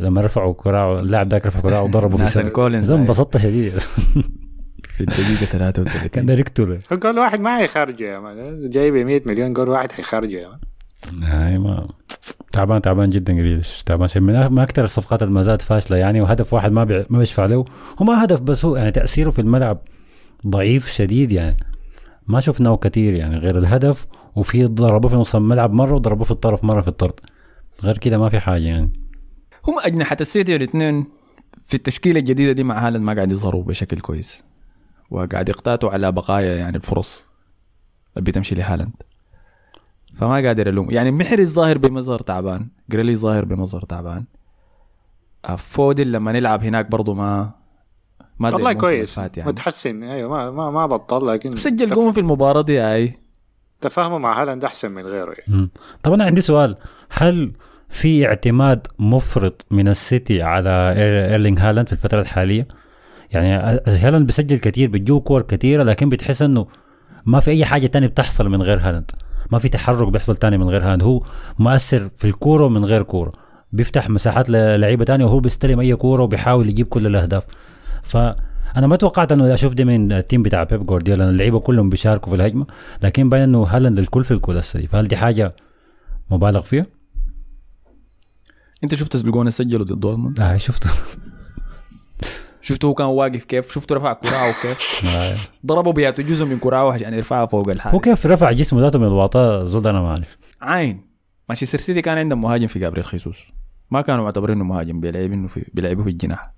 [0.00, 3.72] لما رفعوا كراعه اللاعب ذاك رفع كراعه وضربه في ناثان سنة كولينز زي انبسطت شديد.
[5.00, 9.52] في الدقيقة 33 كان داير يقتله جول واحد ما حيخرجه يا مان جايب 100 مليون
[9.52, 11.88] جول واحد حيخرجه يا مان هاي ما.
[12.52, 16.20] تعبان تعبان جدا جريليش تعبان؟ شيء من من أكثر الصفقات اللي ما زالت فاشلة يعني
[16.20, 17.04] وهدف واحد ما بي...
[17.10, 17.64] ما بيشفع له.
[17.98, 19.78] هو ما هدف بس هو يعني تأثيره في الملعب
[20.46, 21.56] ضعيف شديد يعني.
[22.26, 26.64] ما شفناه كثير يعني غير الهدف وفي ضربوه في نص الملعب مرة وضربوه في الطرف
[26.64, 27.20] مرة في الطرد.
[27.82, 28.92] غير كده ما في حاجة يعني.
[29.68, 31.04] هم أجنحة السيتي الاثنين
[31.62, 34.49] في التشكيلة الجديدة دي مع هالاند ما قاعد يظهروا بشكل كويس.
[35.10, 37.24] وقاعد يقتاتوا على بقايا يعني الفرص.
[38.16, 38.92] اللي بتمشي لهالاند.
[40.14, 42.68] فما قادر الوم يعني محرز ظاهر بمظهر تعبان.
[42.90, 44.24] جريليش ظاهر بمظهر تعبان.
[45.44, 47.50] آه، فودن لما نلعب هناك برضو ما
[48.38, 49.18] ما والله كويس.
[49.18, 49.30] يعني.
[49.38, 50.02] متحسن.
[50.02, 53.18] أيوه ما ما, ما بطل لكن سجل تف- جون في المباراة دي أي.
[53.80, 55.68] تفاهمه مع هالاند أحسن من غيره يعني.
[56.02, 56.76] طب أنا عندي سؤال.
[57.10, 57.52] هل
[57.88, 62.66] في اعتماد مفرط من السيتي على ايرلينج هالاند في الفترة الحالية؟
[63.30, 66.66] يعني هالاند بيسجل كثير بتجيه كور كثيره لكن بتحس إنه
[67.26, 69.10] ما في أي حاجة تانية بتحصل من غير هالاند.
[69.50, 71.02] ما في تحرك بيحصل تاني من غير هالاند.
[71.02, 71.22] هو
[71.58, 73.32] مؤثر في الكورة ومن غير كورة.
[73.72, 77.44] بيفتح مساحات للعيبة تانية وهو بيستلم أي كورة وبيحاول يجيب كل الأهداف.
[78.02, 81.90] فانا ما توقعت إنه أشوف دي من ال team بتاع بيب جوارديولا لأن اللعيبة كلهم
[81.90, 82.66] بيشاركوا في الهجمة.
[83.02, 85.54] لكن باين إنه هالاند الكل في الكل هسه فهل دي حاجة
[86.30, 86.86] مبالغ فيها؟
[88.84, 90.90] أنت شفت الجون اللي سجله ضد دورتموند؟ آه شفته.
[92.60, 95.66] شفته هو كان واقف كيف؟ شفته رفع كراعه كيف؟ آه.
[95.66, 97.94] ضربه بياته جزء من كراعه عشان يرفعها فوق الحارس.
[97.94, 100.38] هو كيف رفع جسمه ذاته من الواطه زول ده أنا ما أعرف.
[100.60, 101.06] عين.
[101.48, 103.38] مانشستر سيتي كان عندهم مهاجم في جابريل خيسوس.
[103.90, 106.52] ما كانوا معتبرينه مهاجم بيلعبينه في بيلعبوه في الجناح.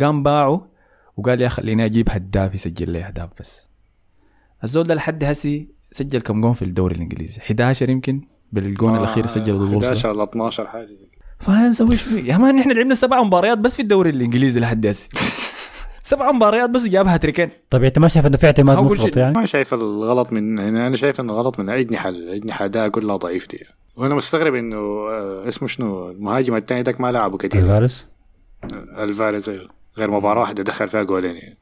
[0.00, 0.68] قام باعه
[1.16, 3.66] وقال يا خليني أجيب هداف يسجل لي أهداف بس.
[4.64, 7.38] الزول ده لحد هسي سجل كم جون في الدوري الإنجليزي.
[7.38, 8.20] 11 يمكن
[8.52, 10.88] بالجون آه، الاخير وولفز 11 ولا 12 حاجة
[11.38, 15.08] فنسوي شو يا man نحن لعبنا سبع مباريات بس في الدوري الإنجليزي لحد هسي
[16.02, 17.48] سبع مباريات بس وجاب هاتريكين.
[17.70, 19.16] طيب أنت ما شايف إنه في اعتماد مفرط.
[19.16, 23.16] يعني؟ ما شايف الغلط من هنا أنا شايف إنه غلط من اجنحه الاجنحه اداء كلها
[23.16, 23.64] ضعيف دي
[23.96, 28.06] وأنا مستغرب إنه آه، اسمه شنو؟ المهاجم الثاني ذاك ما لعبه كثير ألفاريز
[28.98, 29.68] ألفاريز أيوه.
[29.98, 31.58] غير مباراة واحدة دخل فيها جولين يعني.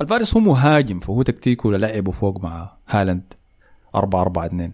[0.00, 3.32] ألفاريز هو مهاجم فهو تكتيكه لعبه فوق مع هالاند.
[3.94, 4.72] 4 4 2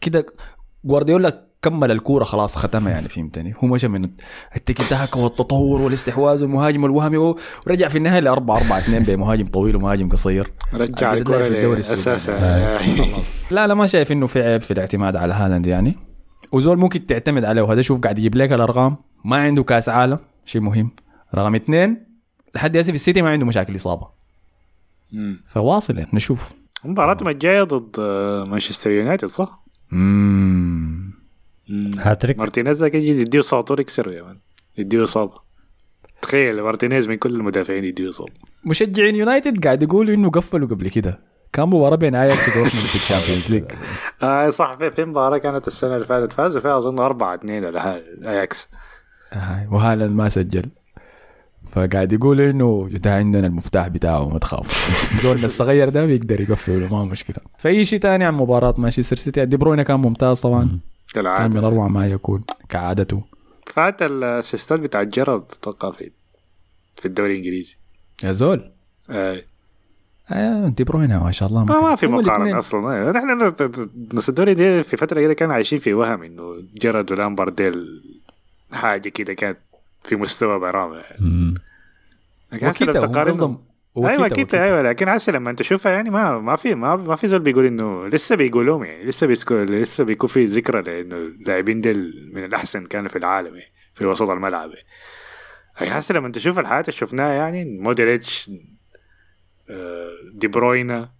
[0.00, 0.26] كده
[0.84, 4.10] جوارديولا كمل الكورة خلاص ختمها يعني فهمتني؟ هو مشى من
[4.56, 7.16] التيكي تاكا والتطور والاستحواذ والمهاجم الوهمي
[7.66, 10.52] ورجع في النهاية ل 4 4 2 بمهاجم طويل ومهاجم قصير.
[10.74, 12.78] رجع الدوري أساسا
[13.50, 15.96] لا لا ما شايف إنه في عيب في الاعتماد على هالاند يعني.
[16.52, 20.60] وزول ممكن تعتمد عليه وهذا شوف قاعد يجيب لك الأرقام ما عنده كأس عالم شيء
[20.60, 20.90] مهم.
[21.34, 22.06] رقم اثنين
[22.54, 24.08] لحد هسه في السيتي ما عنده مشاكل إصابة.
[25.48, 26.52] فواصل يعني نشوف.
[26.84, 29.54] مباراتهم الجايه ضد آه، مانشستر يونايتد صح؟
[29.90, 31.07] مم.
[31.98, 32.38] هاتريك.
[32.38, 34.38] مارتينيز ذاك يجي يديه ساطور يكسره يا man.
[34.78, 35.32] يديه إصابة.
[36.22, 38.32] تخيل مارتينيز من كل المدافعين يديه إصابة.
[38.64, 41.20] مشجعين يونايتد قاعد يقولوا إنه قفلوا قبل كده.
[41.52, 43.64] كان مباراة بين اياكس ودورتموند في ال Champions League.
[44.22, 46.32] آه صح في, في مباراة كانت السنة اللي فاتت.
[46.32, 48.68] فازوا فيها اظن 4 2 ولا حاجة اياكس
[49.32, 50.64] آه، وهالاند ما سجل.
[51.70, 54.88] فقاعد يقول إنه ده عندنا المفتاح بتاعه ما تخاف
[55.22, 57.36] زولنا الصغير ده بيقدر يقفله ما مشكلة.
[57.58, 60.80] فأي شيء تاني عن مباراة مانشستر سيتي؟ دي بروينا كان ممتاز طبعا.
[61.14, 63.22] كان من أروع ما يكون كعادته.
[63.66, 66.10] فات الأسيستات بتاع جيرارد أتوقع في
[66.96, 67.76] في الدوري الإنجليزي.
[68.24, 68.72] يا زول.
[69.10, 69.42] آه.
[70.30, 71.64] آه دي بروينا ما شاء الله.
[71.64, 72.58] ما, ما في مقارنة.
[72.58, 73.08] أصلا.
[73.08, 73.38] آه، نحن
[74.12, 78.02] ناس الدوري دي في فترة كده كانوا عايشين في وهم إنه جيرارد ولامبارد ديل
[78.72, 79.58] حاجة كده كانت
[80.04, 81.02] في مستوى برامج.
[82.52, 83.58] وكيتا هم تقارنهم
[84.06, 87.28] أيوه كده أيوه لكن هسه لما أنت تشوفها يعني ما ما في ما, ما في
[87.28, 92.30] زول بيقول إنه لسه بيقولوهم يعني لسه بيسكو لسه بيكون في ذكرى لإنه اللاعبين ديل
[92.34, 94.86] من الأحسن كانوا في العالم يعني في وسط الملعب يعني.
[95.98, 98.50] هسه لما تشوف الحياة اللي شفناها يعني مودريتش
[99.70, 101.10] آه، دي بروينا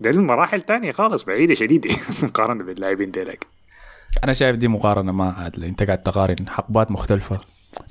[0.00, 1.90] ده المراحل تانية خالص بعيدة شديدة
[2.22, 3.46] مقارنة باللاعبين ديلك.
[4.24, 5.68] أنا شايف دي مقارنة ما عادلة.
[5.68, 7.40] أنت قاعد تقارن حقبات مختلفة.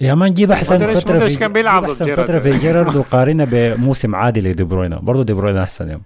[0.02, 2.28] يا man جيب أحسن فترة مودريتش في كان بيلعب ضد أحسن جيرارد.
[2.32, 6.02] فترة في جيرارد وقارنها بموسم عادي لدي بروينا برضه دي بروينا أحسن يوم.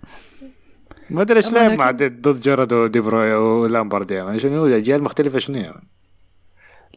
[1.10, 4.38] مودريتش أما لعب لكن- مع ضد جيرارد ودي بروينا ولامبارد يعني.
[4.40, 5.88] شنو أجيال مختلفة شنو يعني؟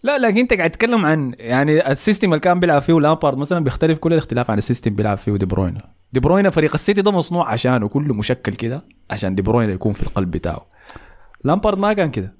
[0.02, 3.64] لا لكن أنت قاعد تتكلم عن يعني ال system اللي كان بيلعب فيه لامبارد مثلا
[3.64, 5.80] بيختلف كل الاختلاف عن ال system بيلعب فيه دي بروينا
[6.12, 10.02] دي بروينا فريق السيتي ده مصنوع عشانه كله مشكل كده عشان دي بروينا يكون في
[10.02, 10.66] القلب بتاعه.
[11.44, 12.34] لامبارد ما كان كده.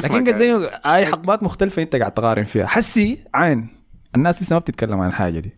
[0.00, 2.66] كيف لكن؟ زي اي حقبات مختلفة انت قاعد تقارن فيها.
[2.66, 3.68] حسي عين.
[4.14, 5.52] الناس لسه ما بتتكلم عن الحاجة دي.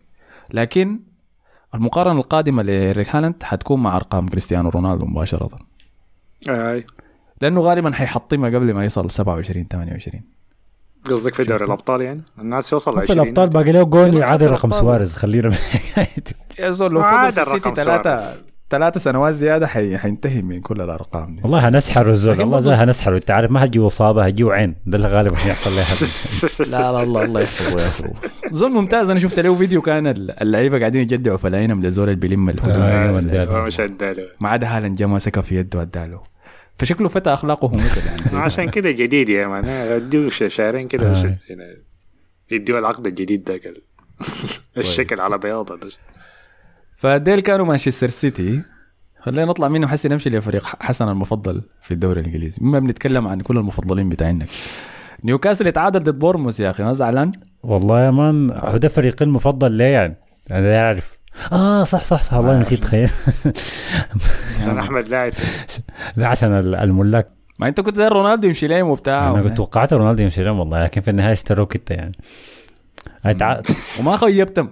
[0.53, 0.99] لكن
[1.75, 5.49] المقارنة القادمة لإيرلينج هالاند حتكون مع أرقام كريستيانو رونالدو مباشرة.
[6.49, 6.85] آي.
[7.41, 10.21] لأنه غالبا حيحطمها قبل ما يصل 27 28
[11.05, 14.53] قصدك في دوري الأبطال يعني؟ الناس يوصل في 20 الأبطال باقي له جول يعادل في
[14.53, 14.71] رقم.
[14.71, 15.55] سواريز خلينا من.
[16.59, 18.35] يا زول لو ما فضل عاد في السيتي الرقم
[18.71, 19.97] ثلاثة ثلاثة سنوات زيادة حي...
[19.97, 21.41] حينتهي من كل الأرقام دي.
[21.43, 24.97] والله هنسحر الزول لكن والله زي هنسحر انت عارف ما هتجيه اصابه هتجيه عين ده
[24.97, 25.83] اللي غالبا هيحصل له
[26.71, 28.13] لا لا الله الله يحفظه ويحفظه
[28.51, 29.09] زول ممتاز.
[29.09, 30.07] أنا شفت له فيديو كان
[30.41, 32.81] اللعيبة قاعدين يجدعوا في العينهم للزول اللي بيلم الهدوم.
[32.83, 33.61] اداله.
[33.61, 36.21] مش اداله ما عدا هالاند جا ماسكها في يده أداله.
[36.77, 38.37] فشكله فتى أخلاقه مثل يعني.
[38.45, 39.65] عشان كده جديد يا مان.
[39.65, 41.37] أديه شهرين كده آه.
[41.49, 41.77] يعني
[42.51, 43.81] يديه العقد الجديد ذاك ال-
[44.77, 45.89] الشكل على بياض ده.
[47.01, 48.61] فديل كانوا مانشستر سيتي.
[49.19, 52.57] خلينا نطلع منه حسي نمشي لفريق حسن المفضل في الدوري الإنجليزي.
[52.61, 54.45] مما بنتكلم عن كل المفضلين بتاعنا
[55.23, 57.31] نيوكاسل اتعادل ضد بورنموث يا أخي ما زعلان؟
[57.63, 60.15] والله يا man هو ده فريقي المفضل ليه يعني؟
[60.51, 61.17] أنا لا أعرف.
[61.51, 63.09] آه صح صح صح والله نسيت تخيل
[64.59, 65.31] عشان أحمد لاعب
[66.17, 67.27] لا عشان ال- الملاك.
[67.59, 70.83] ما أنت كنت داير رونالدو يمشي لهم وبتاع أنا كنت توقعت رونالدو يمشي لهم والله
[70.83, 72.17] لكن في النهاية اشتروك أنت يعني.
[73.99, 74.69] وما خيبتم.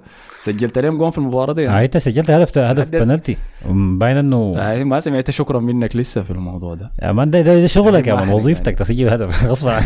[0.52, 2.90] سجلت لهم جون في المباراة دي آه انت سجلت هدف هدف.
[2.90, 3.38] بنالتي.
[3.70, 6.92] باين انه آه ما سمعت شكرا منك لسه في الموضوع ده.
[7.02, 8.78] يا man ده, ده, ده شغلك يا ما man وظيفتك يعني.
[8.78, 9.46] تسجل هدف.
[9.52, 9.86] غصب عنك.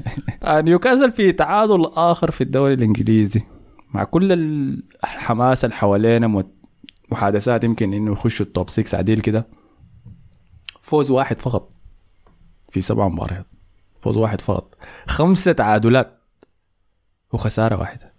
[0.42, 3.42] آه نيوكاسل في تعادل آخر في الدوري الإنجليزي.
[3.94, 4.32] مع كل
[5.04, 6.44] الحماس اللي حوالينا
[7.12, 9.46] محادثات يمكن إنه يخشوا ال top 6 عديل كده.
[10.80, 11.70] فوز واحد فقط
[12.70, 13.46] في سبع مباريات.
[14.00, 14.74] فوز واحد فقط.
[15.06, 16.20] خمسة تعادلات
[17.32, 18.09] وخسارة واحدة.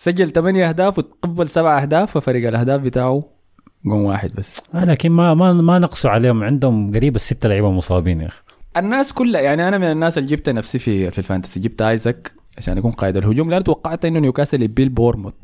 [0.00, 3.24] سجل ثمانية أهداف وتقبل سبع أهداف وفرق الأهداف بتاعه
[3.84, 4.62] جون واحد بس.
[4.74, 6.44] آه لكن ما ما ما نقسوا عليهم.
[6.44, 8.42] عندهم قريب الستة لعيبة مصابين يا أخي.
[8.76, 11.60] الناس كلها يعني أنا من الناس اللي جبت نفسي في في ال fantasy.
[11.60, 15.34] جبت آيزاك عشان يكون قائد الهجوم لأن توقعت إنه نيوكاسل يبيل بورنموث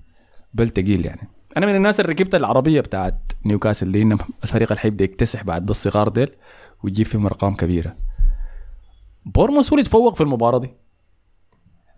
[0.54, 1.28] بل تقيل يعني.
[1.56, 5.66] أنا من الناس اللي ركبت العربية بتاعت نيوكاسل دي انه الفريق اللي حيبدا يكتسح بعد
[5.66, 6.30] بس صغار ديل
[6.84, 7.94] ويجيب فيهم أرقام كبيرة.
[9.26, 10.74] بورنموث هو اللي تفوق في المباراة دي.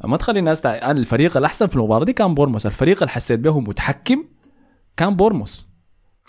[0.05, 0.75] ما تخلي الناس تع...
[0.75, 2.67] أنا الفريق الأحسن في المباراة دي كان بورنموث.
[2.67, 4.25] الفريق اللي حسيت به متحكم
[4.97, 5.67] كان بورموس.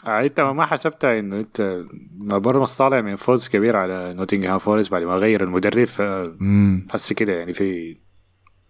[0.08, 1.82] آه أنت ما حسبتها إنه أنت
[2.22, 7.54] بورنموث طالع من فوز كبير على نوتنغهام فورست بعد ما غير المدرب فحس كده يعني
[7.54, 7.98] في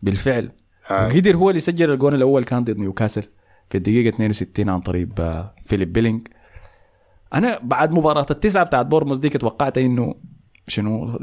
[0.01, 0.51] بالفعل.
[0.91, 1.07] آه.
[1.07, 3.23] وقدر هو اللي يسجل الجون الأول كان ضد نيوكاسل
[3.69, 6.27] في الدقيقة 62 عن طريق آه، فيليب بيلينج
[7.33, 10.15] أنا بعد مباراة التسعة بتاعت بورنموث ديك توقعت إنه
[10.67, 11.19] شنو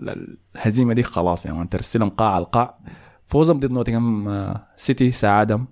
[0.56, 2.78] الهزيمة دي خلاص يعني ترسلهم قاع القاع.
[3.24, 5.66] فوزهم ضد نوتنغهام آه، سيتي ساعدهم.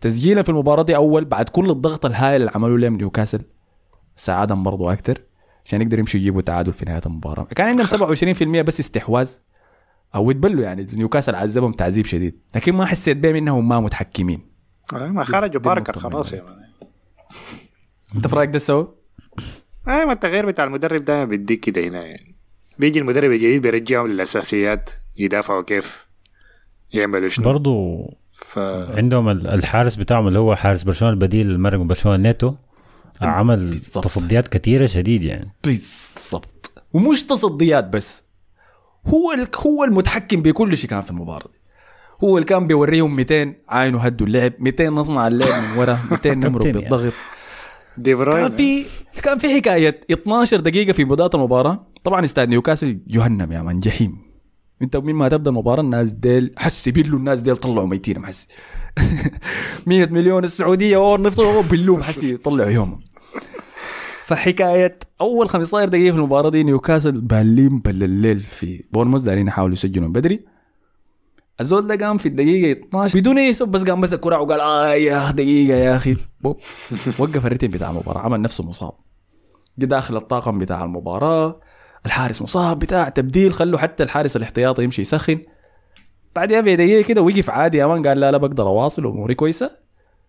[0.00, 3.42] تسجيلهم في المباراة دي أول بعد كل الضغط الهائل اللي عملوه لهم نيوكاسل
[4.16, 5.18] ساعدهم برضو أكثر
[5.64, 7.44] عشان يقدروا يمشوا يجيبوا تعادل في نهاية المباراة.
[7.44, 9.30] كان عندهم 27% بس استحواذ
[10.14, 10.86] أو يتبلوا يعني.
[10.94, 14.40] نيوكاسل عذبهم تعذيب شديد لكن ما حسيت بهم إنهم ما متحكمين.
[14.94, 16.42] آه، ما خرجوا باركر خلاص يا.
[16.42, 16.62] man
[18.14, 18.94] أنت في رأيك ده سوى؟
[19.88, 22.02] اي ما التغيير بتاع المدرب دائما بيديك كده هنا.
[22.06, 22.34] يعني
[22.78, 26.11] بيجي المدرب الجديد بيرجعهم للأساسيات يدافعوا كيف؟
[26.94, 28.00] يعملوا شنو برضو
[28.32, 32.54] ف عندهم ال- الحارس بتاعهم اللي هو حارس برشلونة البديل المرق من برشلونة نيتو
[33.22, 34.04] عمل بالظبط.
[34.04, 38.22] تصديات كثيره شديد يعني بالضبط ومش تصديات بس
[39.06, 41.58] هو ال- هو المتحكم بكل شيء كان في المباراة دي.
[42.24, 46.66] هو اللي كان بيوريهم 200 عاينوا هدوا اللعب 200 نصنع اللعب من ورا 200 نمرق
[46.66, 46.78] يعني.
[46.88, 47.12] بالضغط
[47.98, 48.84] دي كان في
[49.22, 54.18] كان في حكاية 12 دقيقة في بداية المباراة طبعا استاد نيوكاسل جهنم يا man جحيم
[54.82, 58.46] انت من ما تبدأ المباراه الناس ديل حس بيلوا الناس ديل طلعوا ميتين محسي.
[59.86, 63.00] 100 مليون السعودية أوه نفطوا بيلوم حسي يطلعوا يومهم
[64.26, 69.72] فحكاية أول 15 دقيقة في المباراة دي نيوكاسل بالين بل الليل في بورنموث دارين يحاولوا
[69.72, 70.44] يسجلوا من بدري.
[71.60, 74.94] الزول ده قام في الدقيقة 12 بدون أي سب بس قام مسك كرة وقال آه
[74.94, 76.16] يا دقيقة يا أخي.
[77.18, 78.92] وقف ال rhythm بتاع المباراة عمل نفسه مصاب.
[79.78, 81.60] جه داخل الطاقم بتاع المباراة.
[82.06, 85.38] الحارس مصاب بتاع تبديل خلوا حتى الحارس الاحتياطي يمشي يسخن.
[86.36, 89.70] بعدها بدقيقة كده وقف عادي يا man قال لا لا بقدر أواصل أموري كويسة.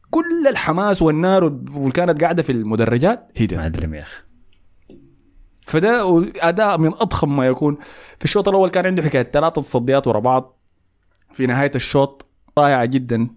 [0.10, 3.56] كل الحماس والنار واللي كانت قاعدة في المدرجات هدى.
[3.58, 4.24] معلم يا أخي.
[5.62, 7.78] فده أداء من أضخم ما يكون.
[8.20, 10.60] في الشوط الأول كان عنده حكاية ثلاثة تصديات ورا بعض.
[11.34, 12.26] في نهاية الشوط
[12.58, 13.28] رائعه جدا.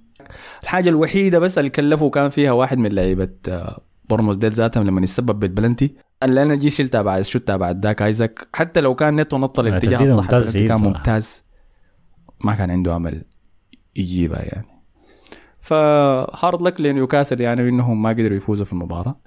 [0.63, 3.29] الحاجة الوحيدة بس اللي كلفه كان فيها واحد من لعيبة
[4.11, 5.95] بورنموث ديل ذاتهم لما يتسبب بالبلنتي.
[6.23, 8.49] اللي أنا جي شلتها بعد شلتها بعد ذاك آيزاك.
[8.55, 10.81] حتى لو كان نيتو نط الاتجاه الصح كان.
[10.81, 11.43] ممتاز.
[12.41, 13.25] ما كان عنده امل
[13.97, 14.67] يجيبها يعني.
[15.61, 19.21] ف hard luck لنيوكاسل يعني إنهم ما قدروا يفوزوا في المباراة.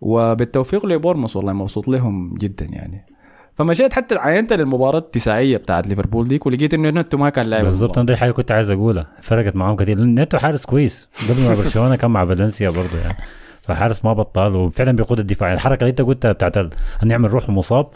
[0.00, 3.06] وبالتوفيق لبورنموث والله مبسوط لهم جدا يعني.
[3.54, 7.98] فمشيت حتى عينت للمباراة التساعيه بتاعت ليفربول ديك ولقيت إنه نتو ما كان لاعب بالضبط
[7.98, 9.12] أنا دي حاجة كنت عايز أقولها.
[9.22, 11.08] فرقت معاهم كثير نيتو حارس كويس.
[11.30, 13.14] قبل ما برشلونة كان مع فالنسيا برضه يعني.
[13.62, 15.52] فحارس ما بطال وفعلا بيقود الدفاع.
[15.52, 16.56] الحركة اللي انت قلتها بتاعت
[17.02, 17.90] يعمل روح مصاب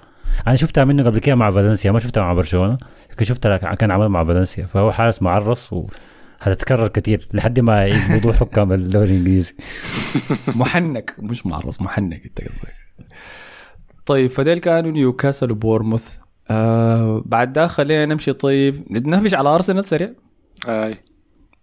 [0.46, 2.78] أنا شفتها منه قبل كده مع فالنسيا ما شفتها مع برشلونة
[3.10, 4.66] لكن شفتها كان عمل مع فالنسيا.
[4.66, 9.54] فهو حارس معرس وهتتكرر كثير لحد ما يضبطوا حكام الدوري الإنجليزي.
[10.60, 12.74] محنك مش معرس محنك انت قصدك
[14.06, 16.10] طيب فديل كانوا نيوكاسل وبورموث.
[16.50, 20.10] آه بعد ده خلينا نمشي طيب نهبش على أرسنال سريع؟
[20.68, 20.94] أي.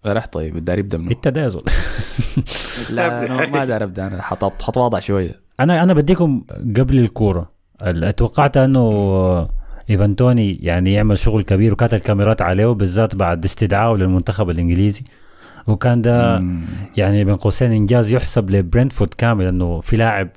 [0.07, 1.63] راح طيب الدار يبدأ منه زول
[2.89, 4.21] لا أنا ما دار أبدأ أنا.
[4.21, 5.39] حط- حتواضع شوية.
[5.59, 6.43] أنا أنا بديكم
[6.77, 7.49] قبل الكورة.
[7.81, 9.47] ال- توقعت أنه
[9.89, 15.03] ايفان توني يعني يعمل شغل كبير وكانت الكاميرات عليه بالذات بعد استدعائه للمنتخب الإنجليزي.
[15.67, 16.61] وكان ده مم.
[16.97, 20.29] يعني بين قوسين إنجاز يحسب لبرنتفورد كامل أنه في لاعب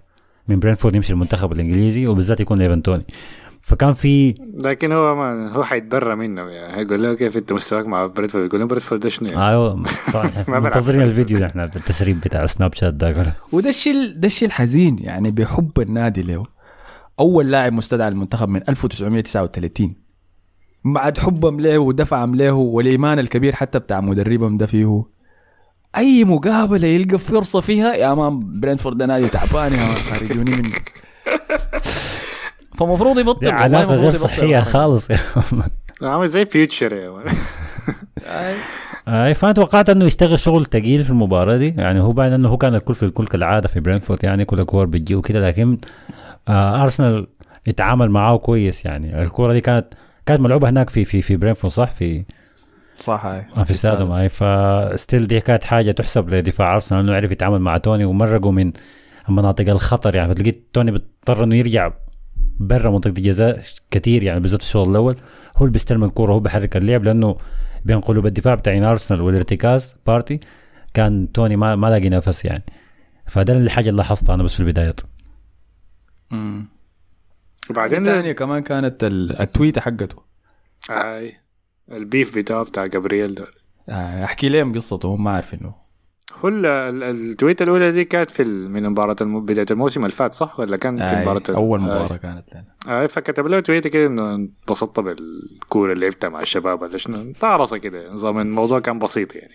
[0.49, 3.05] من برنتفورد يمشي المنتخب الإنجليزي وبالذات يكون ايفان توني.
[3.67, 6.77] فكان في لكن هو ما هو حيتبرى منه يعني.
[6.77, 9.77] هيقول له كيف أنت مستواك مع برنتفورد؟ يقول له برنتفورد ده شنو يعني؟ أيوه.
[10.49, 15.31] منتظرين الفيديو ده إحنا بالتسريب بتاع سناب شات ده وده الشيء ده الشيء الحزين يعني
[15.31, 16.47] بحب النادي له.
[17.21, 19.95] أول لاعب مستدعى للمنتخب من 1939
[20.85, 25.03] بعد حبهم له ودفعهم له والإيمان الكبير حتى بتاع مدربهم ده فيه.
[25.97, 30.75] أي مقابلة يلقى فرصة فيها يا man برينتفورد ده نادي تعبان يا man خارجوني منه.
[32.79, 34.19] فمفروض يبطل عناصر مفروض غير يبطل.
[34.19, 35.09] صحيه خالص
[36.03, 37.13] عامل زي فيوتشر يا.
[39.09, 42.57] اي فانا توقعت أنه يشتغل شغل ثقيل في المباراة دي؟ يعني هو باين أنه هو
[42.57, 45.79] كان الكل في الكل كالعادة في برينتفورد يعني كل الكور بتجي وكده لكن
[46.49, 47.27] آه أرسنال
[47.67, 49.23] يتعامل معاه كويس يعني.
[49.23, 49.87] الكورة دي كانت
[50.27, 52.25] كانت ملعوبة هناك في في في برينتفورد صح؟ في
[52.99, 54.29] صح هاي آه، في استادهم اي.
[54.29, 58.73] ف still دي كانت حاجة تحسب لدفاع أرسنال إنه عرف يتعامل مع توني ومرقوا من
[59.29, 60.33] مناطق الخطر يعني.
[60.35, 61.93] فتلقيت توني بيضطر إنه يرجع
[62.61, 65.17] برا منطقة الجزاء كثير يعني بالذات في الشوط الأول.
[65.57, 67.37] هو اللي بيستلم الكورة هو بيحرك اللعب لأنه
[67.85, 70.41] بين قلوب الدفاع بتاعين ارسنال والإرتكاز بارتي.
[70.95, 72.65] كان توني ما ما لاقي نفس يعني.
[73.27, 75.01] فده الحاجة اللي لاحظتها أنا بس في البدايات.
[76.31, 76.69] مم.
[77.71, 80.23] وبعدين الثانية كمان كانت ال- التويتة حقته.
[80.91, 81.33] أي
[81.93, 83.47] ال beef بتاعه بتاع جابرييل ده.
[83.89, 85.75] آه، أحكي لهم قصته هم ما عارفينه.
[86.35, 90.35] هو ال- ال- التويتة الأولى دي كانت في من مباراة الم- بداية الموسم اللي فات
[90.35, 91.83] صح ولا كان في آه، مباراة أول آه.
[91.85, 92.65] مباراه كانت لنا
[93.03, 97.77] آه فكتب له تويتة كده إنه انبسطت بالكورة اللي لعبتها مع الشباب ولا شنو طارصه
[97.77, 99.53] كده نظام الموضوع كان بسيط يعني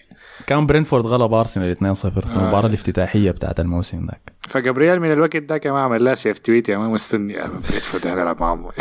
[0.48, 2.36] كان برينتفورد غلب أرسنال 2-0 في آه.
[2.42, 6.78] المباراة الافتتاحية بتاعت الموسم ذاك فجابرييل من الوقت ده كان عمل لها save tweet يا
[6.78, 8.68] man مستني يا برينتفورد هنلعب معهم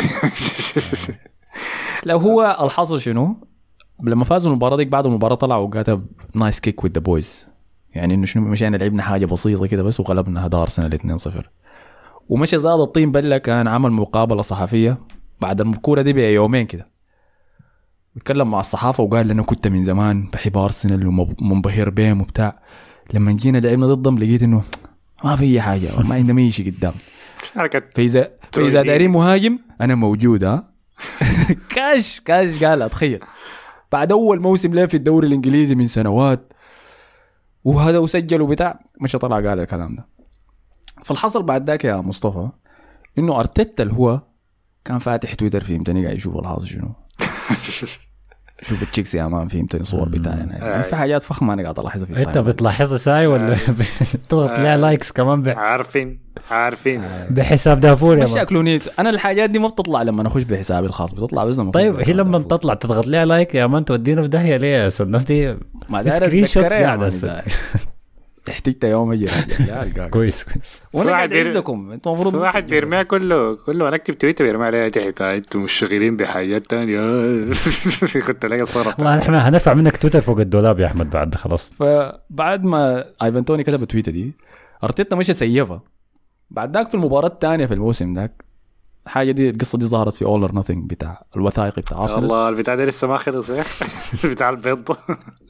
[2.03, 3.35] لو هو الحصل شنو؟
[4.03, 7.50] لما فازوا المباراة ديك بعد المباراة طلع وكتب nice kick with the boys
[7.95, 11.29] يعني إنه شنو مشينا لعبنا حاجة بسيطة كده بس وغلبنا هذا ارسنال 2-0
[12.29, 14.97] ومشى زاد الطين بلة كان عمل مقابلة صحفية
[15.41, 16.87] بعد الكورة دي بيومين كده.
[18.15, 22.51] بيتكلم مع الصحافة وقال لنا كنت من زمان بحب ارسنال ومنبهر بهم وبتاع.
[23.13, 24.63] لما جينا لعبنا ضدهم لقيت إنه
[25.23, 26.93] ما في أي حاجة ما عندهم اي شيء قدام.
[27.55, 28.81] حركة فاذا فإذا.
[28.81, 30.71] دايرين مهاجم أنا موجود ها؟
[31.75, 33.19] كاش كاش قال تخيل
[33.91, 36.53] بعد أول موسم له في الدوري الإنجليزي من سنوات
[37.63, 40.07] وهذا وسجل وبتاع مش طلع قال الكلام ده.
[41.03, 42.49] فالحصل بعد ذاك يا مصطفى
[43.17, 44.21] إنه أرتيتا اللي هو
[44.85, 46.91] كان فاتح تويتر فهمتني قاعد يشوف الحاصل شنو.
[48.61, 52.21] شوف التشيكس يا مان فهمتني صور بتاعي يعني في حاجات فخمة أنا قاعد ألاحظها في
[52.27, 52.37] أنت.
[52.37, 53.55] بتلاحظها ساي ولا
[54.13, 56.17] بتضغط لها لايكس كمان ب- عارفين
[56.51, 57.01] عارفين.
[57.29, 58.39] بحساب دافور يا مش مان.
[58.39, 62.13] اكلونيت أنا الحاجات دي ما بتطلع لما اخش بحسابي الخاص بتطلع بس لما طيب هي
[62.13, 62.39] لما.
[62.39, 65.55] تطلع تضغط لها لايك يا مان تودينا في داهية ليه؟ الناس دي
[65.89, 67.43] ما في screenshots أتذكرها
[68.49, 70.09] احتجت يوم ألقاك.
[70.09, 70.83] كويس كويس.
[70.93, 71.91] وأنا قاعد أعزكم.
[71.91, 73.87] أنتوا المفروض في واحد بيرميها كله كله.
[73.87, 75.21] أنا أكتب تويتر بيرميها عليها تحت.
[75.21, 76.99] آه، أنتوا مش شغالين بحاجات تانية.
[78.27, 81.73] كنت ألاقي الصورة والله إحنا هنرفع منك تويتر فوق الدولاب يا أحمد بعد خلاص.
[81.73, 84.33] فبعد ما ايفان توني كتب التويتة دي
[84.83, 85.81] أرتيتا مشى سيفها
[86.49, 88.43] بعد ذاك في المباراة الثانية في الموسم ذاك
[89.05, 92.19] الحاجة دي القصة دي ظهرت في All or Nothing بتاع الوثائقي بتاع أرسنال.
[92.23, 93.85] والله البتاع ده لسه ما خلص يا أخي.
[94.31, 94.89] بتاع البيض.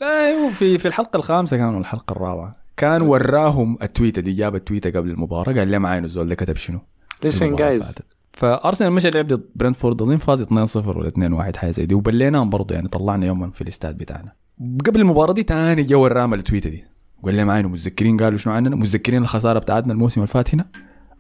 [0.02, 2.61] لا في في الحلقة الخامسة كانوا الحلقة الرابعة.
[2.82, 6.80] كان وراهم التويتة دي جاب التويتة قبل المباراة قال لهم عاينوا الزول؟ ده كتب شنو؟
[7.24, 7.96] المباراة جايز.
[8.34, 10.50] فأرسنال مشى لعب ضد برنتفورد اظن فاز 2-0
[10.88, 11.12] ولا
[11.52, 11.96] 2-1 حاجة زي دي.
[11.96, 14.32] وبليناهم برضه يعني طلعنا يوما في الاستاد بتاعنا.
[14.86, 16.86] قبل المباراة دي تاني جو الرام التويته دي.
[17.24, 20.66] قال لهم عينوا؟ متذكرين؟ قالوا شنو عننا؟ متذكرين الخسارة بتاعتنا الموسم اللي فات هنا؟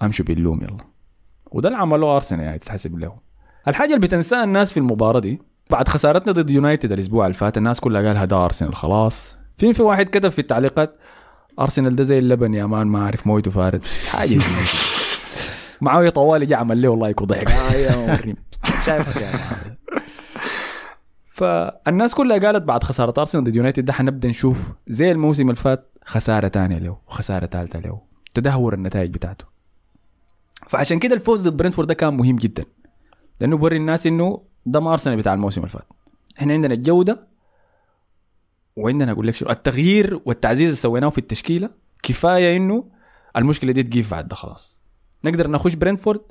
[0.04, 0.78] أمشوا باللوم يلا.
[1.52, 3.14] وده اللي عملوه أرسنال يعني تتحسب له
[3.68, 7.80] الحاجة اللي بتنساها الناس في المباراة دي بعد خسارتنا ضد يونايتد الأسبوع اللي فات الناس
[7.80, 9.38] كلها قال هذا أرسنال خلاص.
[9.58, 10.96] في في واحد كتب في التعليقات
[11.60, 13.86] أرسنال ده زي اللبن يا man ما أعرف مويته فارد.
[14.10, 14.40] حاجة.
[15.82, 18.36] معاوية طوالي جاء عمل له like وضحك آه يا مريم.
[18.86, 19.76] شايفك يا man.
[21.26, 25.92] فالناس كلها قالت بعد خسارة أرسنال ضد يونايتد ده حنبدأ نشوف زي الموسم اللي فات
[26.06, 28.02] خسارة ثانية له وخساره ثالثه له
[28.34, 29.46] تدهور النتائج بتاعته.
[30.68, 32.66] فعشان كده الفوز ضد برنتفورد ده كان مهم جدا.
[33.42, 35.88] لأنه بوري الناس إنه ده ما أرسنال بتاع الموسم اللي فات.
[36.40, 37.28] إحنا عندنا الجودة
[38.76, 41.70] وعندنا أقول لك شو التغيير والتعزيز اللي سويناه في التشكيلة
[42.04, 42.92] كفاية إنه
[43.38, 44.80] المشكلة دي تجيف بعد ده خلاص.
[45.24, 46.22] نقدر نخش برنتفورد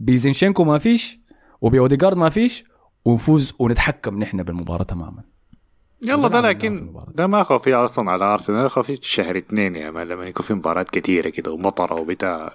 [0.00, 1.18] بزينشينكو ما فيش
[1.60, 2.64] وبيوديجارد ما فيش
[3.04, 5.22] ونفوز ونتحكم نحن بالمباراة تماما.
[6.02, 6.94] يلا ده لكن.
[7.14, 10.90] ده ما خوفي أصلا على أرسنال خوفي شهر اثنين يا man لما يكون في مباريات
[10.90, 12.52] كثيره كده ومطرة وبتاع.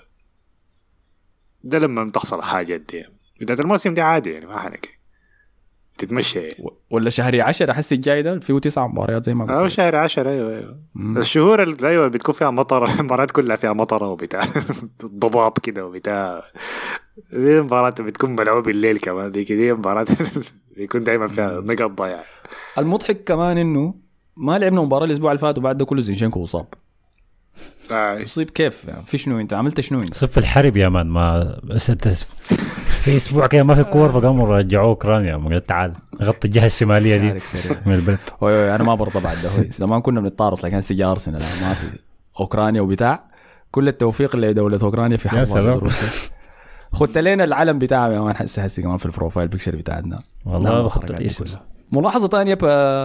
[1.63, 3.05] ده لما تحصل حاجات دي.
[3.41, 5.00] بداية الموسم دي عادي يعني ما حنكي.
[6.01, 6.65] تتمشى يعني.
[6.89, 10.57] ولا شهر 10 حسي الجاي ده فيه تسع مباريات زي ما قلت شهر 10 أيوه
[10.57, 10.79] أيوه.
[10.95, 11.17] مم.
[11.17, 14.41] الشهور اللي أيوه اللي بتكون فيها مطر المباريات كلها فيها مطره وبتاع.
[15.05, 16.43] ضباب كده وبتاع.
[17.33, 20.05] دي المباراة بتكون ملعوبة بالليل كمان دي دي مباراة
[20.77, 22.23] بيكون دايما فيها نقط ضايعة
[22.77, 23.93] المضحك كمان إنه
[24.37, 26.65] ما لعبنا مباراة الأسبوع اللي فات وبعد ده كله زينشينكو اصاب
[27.91, 28.23] آه.
[28.23, 31.89] اصيب كيف؟ يعني في شنو أنت؟ عملت شنو أنت؟ صف الحرب يا مان ما بس
[31.89, 32.07] أنت
[33.01, 35.37] في أسبوع كده ما في كور فقاموا رجعوه أوكرانيا.
[35.37, 37.39] قلت تعال غطي الجهة الشمالية دي.
[37.85, 38.19] من البلد.
[38.75, 39.49] أنا ما برضى بعد ده.
[39.49, 41.41] هوي زمان كنا بنتطارص لكن هسه جا أرسنال.
[41.61, 41.87] ما في
[42.39, 43.23] أوكرانيا وبتاع.
[43.71, 45.91] كل التوفيق لدولة أوكرانيا في يا حرب
[46.93, 51.43] خدت لنا العلم بتاعهم يا مان هسه هسه كمان في البروفايل بيكشر بتاعنا والله الاسم
[51.43, 51.61] كلها.
[51.91, 52.55] ملاحظة ثانية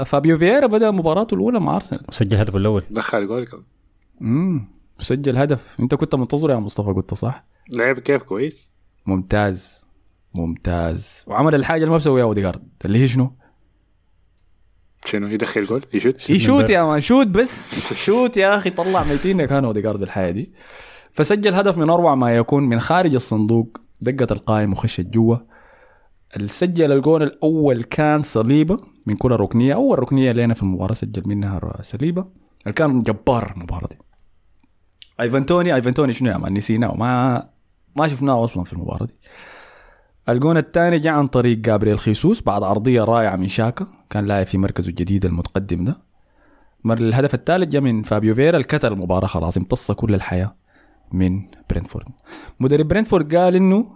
[0.04, 2.00] فابيو فييرا بدأ مباراته الأولى مع أرسنال.
[2.10, 2.82] سجل هدفه الأول.
[2.90, 3.62] دخل جول كمان.
[4.22, 4.68] امم
[4.98, 5.76] سجل هدف.
[5.80, 7.44] أنت كنت منتظره يا مصطفى قلت صح؟
[7.74, 8.70] لعب كيف كويس.
[9.06, 9.85] ممتاز.
[10.38, 11.24] ممتاز.
[11.26, 13.32] وعمل الحاجة اللي ما بسويها اوديجارد اللي هي شنو؟
[15.04, 17.00] شنو؟ يدخل جول؟ يشوت؟ يشوت يا man.
[17.00, 17.94] شوت بس.
[17.94, 18.70] شوت يا أخي.
[18.70, 20.52] طلع ميتين كان اوديجارد بالحياة دي.
[21.12, 23.78] فسجل هدف من أروع ما يكون من خارج الصندوق.
[24.00, 25.36] دقت القائم وخشت جوا.
[26.36, 29.74] اللي سجل الجون الأول كان صليبه من كرة ركنية.
[29.74, 32.24] أول ركنية لنا في المباراة سجل منها صليبه
[32.62, 33.98] اللي كان جبار المباراة دي.
[35.20, 36.94] ايفان توني ايفان توني شنو يا man؟ نسيناه.
[36.94, 37.48] ما
[37.96, 39.14] ما شفناه أصلا في المباراة دي.
[40.28, 44.58] الجون الثاني جاء عن طريق جابرييل خيسوس بعد عرضية رائعة من شاكا كان لاعب في
[44.58, 45.96] مركزه الجديد المتقدم ده.
[46.84, 50.56] مر الهدف الثالث جاء من فابيو فييرا الكتل المباراة خلاص امتص كل الحياة
[51.12, 52.06] من برينتفورد.
[52.60, 53.86] مدرب برينتفورد قال إنه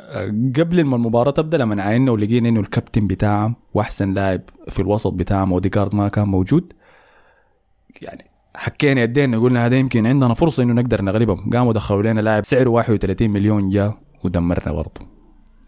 [0.00, 0.26] آه،
[0.56, 5.52] قبل ما المباراة تبدأ لما عاينا ولقينا إنه الكابتن بتاعهم وأحسن لاعب في الوسط بتاعهم
[5.52, 6.72] اوديجارد ما كان موجود.
[8.02, 11.50] يعني حكينا يدينا قلنا هذا يمكن عندنا فرصة إنه نقدر نغلبهم.
[11.50, 15.11] قاموا دخلوا لنا لاعب سعره 31 مليون جاء ودمرنا برضه.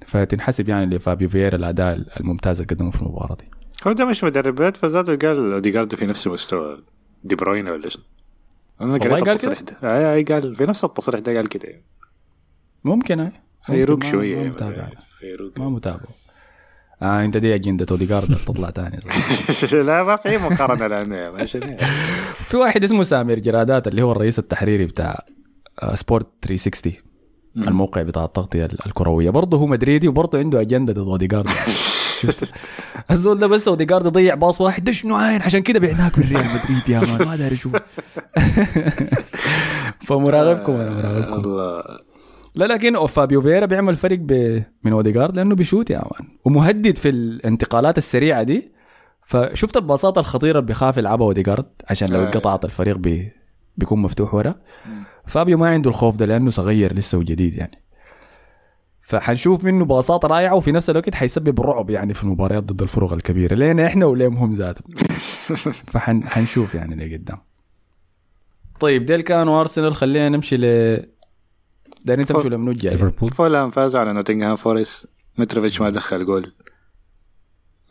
[0.06, 3.44] فتنحسب يعني لفابيو فييرا الأداء الممتاز اللي قدمه في المباراة دي.
[3.86, 6.82] هو ده مش مدربات فذاته قال اوديجارد في نفس مستوى
[7.24, 8.02] دي بروين ولا شنو؟
[8.80, 9.76] أنا قريت قال التصريح ده.
[9.82, 11.68] أي أي قال في نفس التصريح ده قال كده.
[12.84, 13.32] ممكن هاي
[13.64, 14.48] فيروق شوية ما.
[14.48, 14.88] متابع.
[15.18, 16.04] فيروق ما متابع.
[17.02, 19.00] آه أنت دي اجنده اوديجارد تطلع تاني.
[19.00, 19.74] صح.
[19.74, 21.60] لا ما في اي مقارنه لأنه ماشي
[22.48, 25.24] في واحد اسمه سامر جرادات اللي هو الرئيس التحريري بتاع
[25.82, 26.92] آه، سبورت 360
[27.56, 29.30] الموقع بتاع التغطية ال- الكروية.
[29.30, 31.46] برضه هو مدريدي وبرضه عنده أجندة ضد اوديجارد؟
[33.10, 34.84] الزول ده بس اوديجارد ضيع باص واحد.
[34.84, 37.28] ده شنو عاين؟ عشان كده بعناك من ريال مدريد يا man.
[37.28, 37.76] ما داري أشوف
[40.06, 41.48] فمراقبكم أنا مراقبكم.
[41.50, 41.82] الله.
[42.54, 44.62] لا لكن فابيو فييرا بيعمل فرق ب...
[44.84, 46.28] من اوديجارد لأنه بيشوت يا man.
[46.44, 48.72] ومهدد في الانتقالات السريعة دي.
[49.26, 52.26] فشفت الباصات الخطيرة اللي بيخاف يلعبها اوديجارد عشان لو آه.
[52.26, 53.32] انقطعت الفريق بي...
[53.76, 54.54] بيكون مفتوح ورا.
[55.26, 57.82] فابيو ما عنده الخوف ده لأنه صغير لسه وجديد يعني.
[59.02, 63.54] فحنشوف منه باصات رائعة وفي نفس الوقت حيسبب رعب يعني في المباريات ضد الفرق الكبيرة.
[63.54, 64.94] لينا إحنا وليهم هم ذاتهم
[65.92, 67.38] فحنشوف يعني لقدام
[68.80, 70.62] طيب ديل كانوا ارسنال خلينا نمشي ل
[72.04, 73.30] دايرين تمشوا لمنو الجاي؟ ليفربول.
[73.30, 75.08] فولهام فازوا على نوتنغهام فورست.
[75.38, 76.52] متروفيتش ما دخل جول.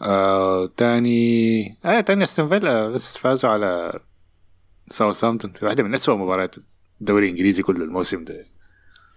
[0.01, 3.99] آه تاني آه تاني أستون فيلا بس فازوا على
[4.87, 5.51] ساوثهامبتون.
[5.51, 6.55] في واحدة من أسوأ مباريات
[7.03, 8.45] الدوري الإنجليزي كله الموسم ده.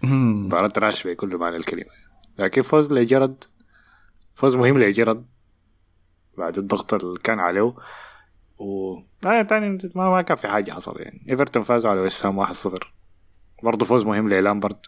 [0.03, 0.45] مم.
[0.45, 1.91] مباراة trash بكل معنى الكلمة.
[2.39, 3.43] لكن فوز لجيرارد
[4.35, 5.25] فوز مهم لجيرارد.
[6.37, 7.75] بعد الضغط اللي كان عليه.
[8.59, 11.25] و آه تاني ما, ما كان في حاجة حصل يعني.
[11.29, 12.53] إيفرتون فازوا على ويست هام 1-0
[13.63, 14.79] برضه فوز مهم للامبارد.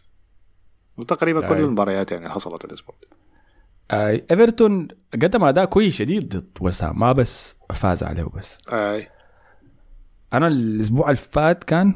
[0.97, 1.55] وتقريبا كل.
[1.55, 3.07] المباريات يعني حصلت الأسبوع ده.
[3.91, 6.99] آه إيفرتون قدم أداء كويس شديد ضد ويست هام.
[6.99, 8.57] ما بس فاز عليه بس.
[8.69, 9.07] أي.
[10.33, 11.95] أنا الأسبوع اللي فات كان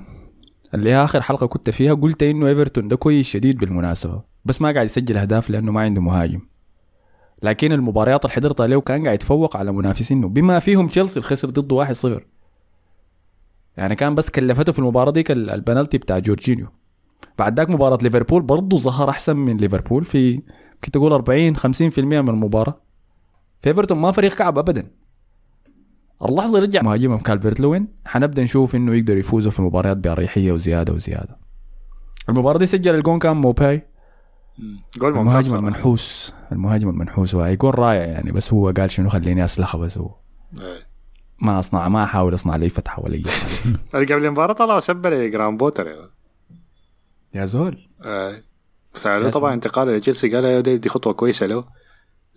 [0.73, 4.71] اللي هي آخر حلقة كنت فيها قلت إنه إيفرتون ده كويس شديد بالمناسبة بس ما
[4.71, 6.41] قاعد يسجل أهداف لأنه ما عنده مهاجم.
[7.43, 11.49] لكن المباريات اللي حضرتها له كان قاعد يتفوق على منافسينه بما فيهم تشيلسي اللي خسر
[11.49, 11.85] ضده
[12.19, 12.21] 1-0
[13.77, 16.67] يعني كان بس كلفته في المباراة ديك ال- البنالتي بتاع جورجينيو.
[17.39, 20.41] بعد ذاك مباراة ليفربول برضه ظهر أحسن من ليفربول في
[20.83, 22.81] كنت تقول 40 50% من المباراة.
[23.61, 24.87] في ايفرتون ما فريق كعب ابدا.
[26.29, 26.81] اللحظه اللي رجع.
[26.81, 31.37] مهاجمهم كالفيرت لوين؟ حنبدأ نشوف إنه يقدر يفوزوا في المباريات بأريحية وزيادة وزيادة.
[32.29, 33.87] المباراة دي سجل الجون كان موباي
[34.97, 35.65] جول ممتاز المهاجم.
[35.67, 36.33] المنحوس.
[36.51, 40.15] المهاجم المنحوس هو يكون رائع يعني بس هو قال شنو خليني اسلخه بس هو.
[40.61, 40.79] أي.
[41.39, 45.87] ما أصنع ما أحاول أصنع لي فتحة ولا اي قبل المباراة طلع سب لجرام بوتر
[45.87, 46.09] يعني.
[47.35, 47.87] يا زول.
[48.05, 48.43] اي
[48.93, 51.65] سألوه طبعا انتقاله لتشيلسي قال دي, دي خطوة كويسة له.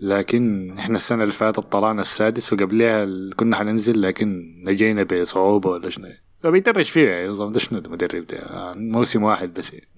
[0.00, 6.08] لكن إحنا السنة اللي فاتت طلعنا السادس وقبلها كنا حننزل لكن نجينا بصعوبة ولا شنو.
[6.40, 9.72] فبيدرج فيه يعني نظام؟ ده شنو المدرب ده؟ آه، موسم واحد بس.
[9.72, 9.88] يعني.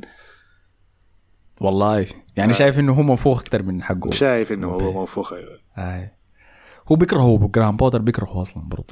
[1.61, 2.07] والله.
[2.37, 4.11] يعني شايف إنه هو منفوخ أكثر من حقه.
[4.11, 5.59] شايف إنه هو منفوخ أيوه.
[5.79, 6.11] آي.
[6.93, 8.87] هو بيكرهه جرام بوتر بيكرهه أصلا برضه.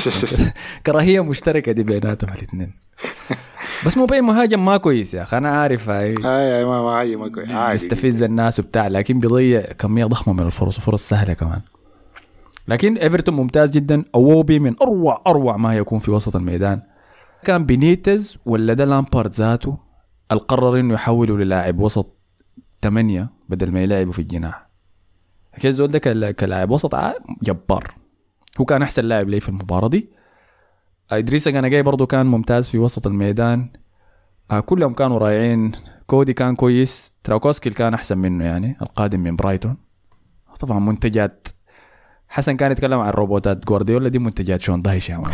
[0.86, 2.72] كراهية مشتركة دي بيناتهم الاثنين
[3.86, 6.14] بس مو بأي مهاجم ما كويس يا أخي أنا عارف هاي.
[6.24, 7.50] اي اي ما ما عادي ما كويس.
[7.50, 7.74] عادي.
[7.74, 11.60] يستفز الناس وبتاع لكن بيضيع كمية ضخمة من الفرص وفرص سهلة كمان.
[12.68, 14.04] لكن إيفرتون ممتاز جدا.
[14.14, 16.82] أووبي من أروع أروع ما يكون في وسط الميدان.
[17.44, 19.78] كان بينيتز ولا ده لامبارد ذاته
[20.32, 22.18] القرر إنه يحوله للاعب وسط
[22.82, 24.68] ثمانية بدل ما يلعبه في الجناح.
[25.60, 26.94] كيف زول ده كلا- كلاعب وسط
[27.42, 27.94] جبار.
[28.60, 30.17] هو كان أحسن لاعب لي في المباراة دي.
[31.10, 33.72] إدريس جاي برضه كان ممتاز في وسط الميدان.
[34.50, 35.72] آه كلهم كانوا رايعين
[36.06, 37.14] كودي كان كويس.
[37.24, 39.76] تاركوسكي كان أحسن منه يعني القادم من برايتون.
[40.60, 41.48] طبعا منتجات
[42.28, 45.32] حسن كان يتكلم عن روبوتات جوارديولا دي منتجات شون دايش يا man.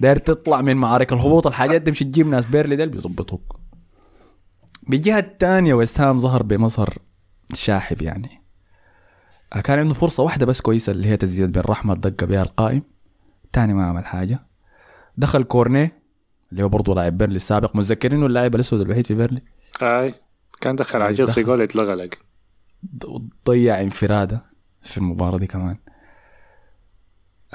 [0.00, 3.60] داير تطلع من معارك الهبوط الحاجات دي مش تجيب ناس بيرنلي اللي بيظبطوك.
[4.88, 6.98] بالجهه الثانية ويست هام ظهر بمظهر
[7.52, 8.42] شاحب يعني.
[9.52, 12.82] آه، كان عنده فرصة واحدة بس كويسة اللي هي تسديد بن رحمة دق بها القائم.
[13.52, 14.46] تاني ما عمل حاجة.
[15.16, 16.02] دخل كورنيه
[16.52, 17.76] اللي هو برضه لاعب بيرنلي السابق.
[17.76, 19.42] متذكرين اللاعب الأسود الوحيد في بيرنلي؟
[19.82, 20.14] اي
[20.60, 21.44] كان دخل على تشيلسي دخل.
[21.44, 22.18] جول اتلغى لك
[23.46, 24.44] ضيع انفرادة
[24.82, 25.76] في المباراة دي كمان.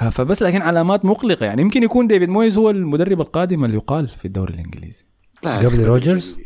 [0.00, 1.46] آه، فبس لكن علامات مقلقة.
[1.46, 5.04] يعني يمكن يكون ديفيد مويز هو المدرب القادم اللي يقال في الدوري الإنجليزي.
[5.44, 6.38] لا قبل روجرز؟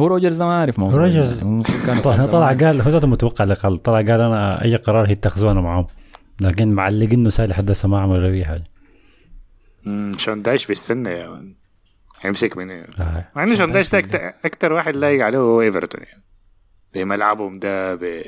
[0.00, 1.04] هو روجرز ما عارف موضوع.
[1.04, 1.40] روجرز.
[1.40, 3.82] يعني طلع قال هو متوقع يقال.
[3.82, 5.86] طلع قال أنا أي قرار هيتخذوه أنا معاهم.
[6.40, 8.64] لكن مقلق إنه لحد هسه ما عمل اي حاجة
[9.84, 11.54] مم، شون دايش بيستنى يا man
[12.20, 13.28] هيمسك من إيه؟ آه.
[13.36, 16.22] مع إنه شون دايش ده أكتر واحد لايق عليه هو إيفرتون يعني
[16.94, 18.22] بملعبهم ده ب...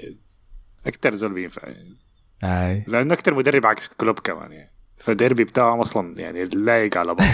[0.87, 1.95] أكتر زول بينفع يعني.
[2.45, 4.70] أي لأنه أكتر مدرب عكس كلوب كمان يعني
[5.01, 7.29] فالديربي بتاعهم أصلا يعني لايق على بعض.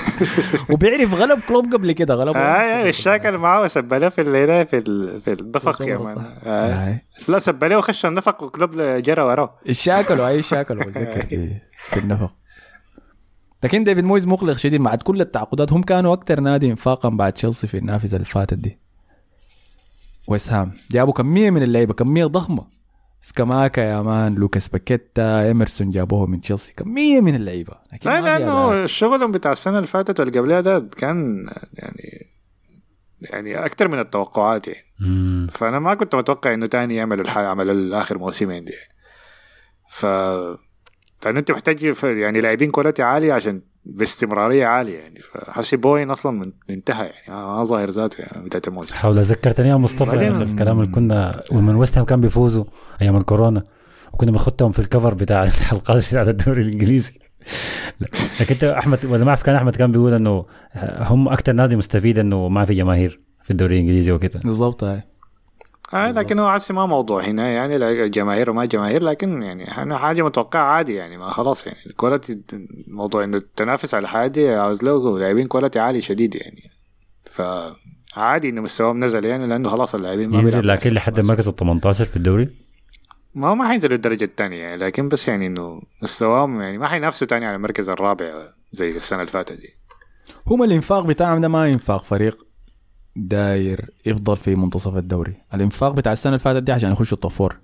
[0.70, 4.80] وبيعرف غلب كلوب قبل كده غلب اتشاكل معاه وسبله في الليلة في.
[5.20, 6.36] في النفق يا man.
[6.44, 6.88] آه.
[6.88, 9.58] اي لا سبله وخش النفق وكلوب جرى وراه.
[9.68, 12.32] اتشاكلوا في في النفق.
[13.62, 17.66] لكن ديفيد مويز مقلق شديد مع كل التعاقدات هم كانوا أكثر نادي انفاقا بعد تشيلسي
[17.66, 18.78] في النافذة اللي فاتت دي.
[20.28, 22.81] ويست هام جابوا كمية من اللعيبة كمية ضخمة.
[23.24, 28.20] سكاماكا يا man لوكاس باكيتا إيمرسون جابوه من تشيلسي كميه من اللعيبة لكن لا.
[28.20, 32.26] لأنه شغلهم بتاع السنة اللي فاتت واللي قبلها ده كان يعني
[33.20, 35.46] يعني أكتر من التوقعات يعني مم.
[35.50, 38.74] فأنا ما كنت متوقع إنه تاني يعملوا الحاجة عملوا الآخر موسمين دي
[39.88, 40.06] ف
[41.26, 45.14] انت محتاج يعني لاعبين quality عالية عشان باستمرارية عالية يعني.
[45.20, 47.34] فحسي بوين أصلا من- انتهى يعني.
[47.40, 48.94] ما ظاهر ذاته يعني بدايه الموسم.
[48.94, 52.64] حاول ذكرتني يا مصطفى الكلام اللي كنا لما ويست هام كان بيفوزوا
[53.02, 53.62] أيام الكورونا
[54.12, 57.12] وكنا بنخدهم في ال cover بتاع الحلقات بتاعت الدوري الإنجليزي.
[58.40, 60.44] لكن أنت احمد ولا ما أعرف كان أحمد كان بيقول إنه
[61.00, 64.40] هم أكثر نادي مستفيد إنه ما في جماهير في الدوري الإنجليزي وكده.
[64.44, 65.02] بالضبط هاي
[65.94, 69.98] آه لكن هو هسي ما موضوع هنا يعني لا جماهير وما جماهير لكن يعني أنا
[69.98, 72.40] حاجة متوقعة عادي يعني ما خلاص يعني ال quality
[72.86, 76.70] موضوع انه التنافس على حاجة عاوز له لاعبين quality عالي شديد يعني.
[77.24, 81.18] فعادي انه مستواهم نزل يعني لأنه خلاص اللاعبين ما ينزل لكن لحد.
[81.18, 82.48] المركز ال 18 في الدوري؟
[83.34, 87.26] ما هو ما حينزلوا الدرجه الثانية يعني لكن بس يعني إنه مستواهم يعني ما حينافسوا
[87.26, 88.32] تاني على المركز الرابع
[88.72, 89.68] زي السنة اللي فاتت دي.
[90.46, 92.51] هم الإنفاق بتاعهم ده ما انفاق فريق.
[93.16, 95.34] داير يفضل في منتصف الدوري.
[95.54, 97.58] الإنفاق بتاع السنة اللي فاتت دي عشان يخشوا ال top four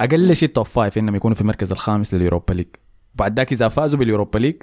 [0.00, 2.66] أقل شيء ال top five إنهم يكونوا في المركز الخامس لل Europa League.
[3.14, 4.62] بعد ذاك إذا فازوا بال Europa League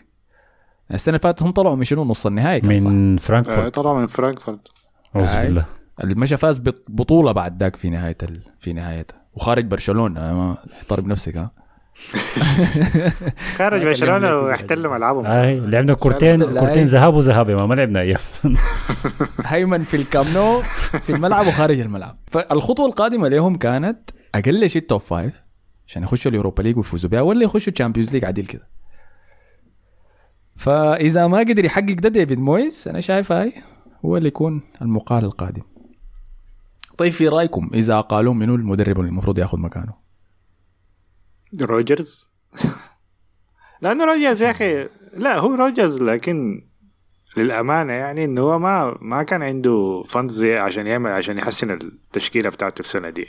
[0.93, 2.86] السنة اللي فاتت هم طلعوا من شنو؟ نص النهائي كان صح.
[2.86, 4.68] من آه فرانكفورت طلعوا من فرانكفورت.
[5.16, 5.45] أعوذ هاي.
[5.45, 5.66] بالله.
[6.03, 8.41] المشى فاز ببطوله بعد ذاك في نهاية ال...
[8.60, 9.26] في نهايتها.
[9.34, 11.51] وخارج برشلونة ما احترم نفسك ها.
[13.58, 15.26] خارج برشلونة واحتلوا ملعبهم.
[15.26, 16.86] هاي لعبنا كورتين كورتين.
[16.86, 18.20] ذهاب وذهاب يا man, لعبنا أيام.
[19.46, 20.62] هيمن في الكامب نو
[21.02, 22.18] في الملعب وخارج الملعب.
[22.28, 25.45] فالخطوة القادمة لهم كانت أقل شيء ال top five
[25.88, 28.68] عشان يخشوا ال Europa League ويفوزوا بها ولا يخشوا ال Champions League عديل كده.
[30.58, 33.54] فإذا ما قدر يحقق ده ديفيد مويز أنا شايف هاي
[34.06, 35.62] هو اللي يكون المقال القادم.
[36.98, 40.05] طيب في رأيكم إذا قالوا منو المدرب اللي المفروض ياخذ مكانه؟
[41.64, 42.30] روجرز؟
[43.82, 44.88] لأنه روجرز يا أخي
[45.18, 46.68] لا هو روجرز لكن
[47.38, 52.80] للأمانة يعني إنه هو ما ما كان عنده funds عشان يعمل عشان يحسن التشكيلة بتاعته
[52.80, 53.28] السنة دي.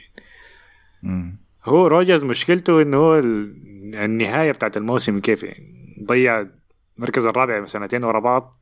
[1.03, 1.39] مم.
[1.64, 6.47] هو روجرز مشكلته إنه هو ال- النهاية بتاعت الموسم كيف؟ يعني ضيع
[6.97, 8.61] المركز الرابع سنتين ورا بعض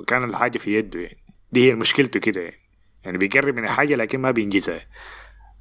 [0.00, 1.18] وكان الحاجة في يده يعني.
[1.52, 2.60] دي هي مشكلته كده يعني.
[3.04, 4.80] يعني بيقرب من الحاجة لكن ما بينجزها.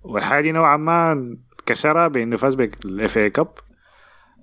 [0.03, 3.47] والحاجة دي نوعا ما كسرها بأنه فاز بال FA Cup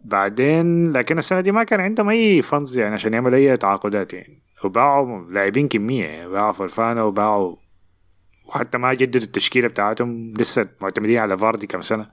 [0.04, 4.42] بعدين لكن السنة دي ما كان عندهم أي funds يعني عشان يعملوا أي تعاقدات يعني.
[4.64, 6.28] وباعوا لاعبين كمية يعني.
[6.28, 7.56] باعوا فوفانا وباعوا
[8.46, 10.34] وحتى ما جددوا التشكيلة بتاعتهم.
[10.38, 12.10] لسه معتمدين على فاردي كم سنة.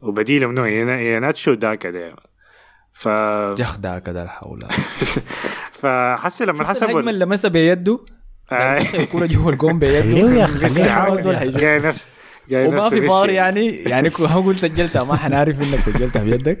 [0.00, 0.66] وبديل منه.
[0.66, 2.16] إيهيناتشو داكا ده
[2.92, 3.06] ف
[3.60, 4.60] يخدع كده الحول.
[5.80, 7.98] فحسي لما حسبوا الهجمة اللي مسها بيده؟
[8.52, 8.78] آه.
[8.78, 10.18] الكورة جوا الجون بيده.
[10.18, 10.94] يا؟ لسه
[11.34, 11.92] حيجوا.
[12.50, 13.06] جاي وما في.
[13.06, 13.66] فار يعني.
[13.68, 16.58] يعني هقول سجلتها ما حنعرف إنك سجلتها بيدك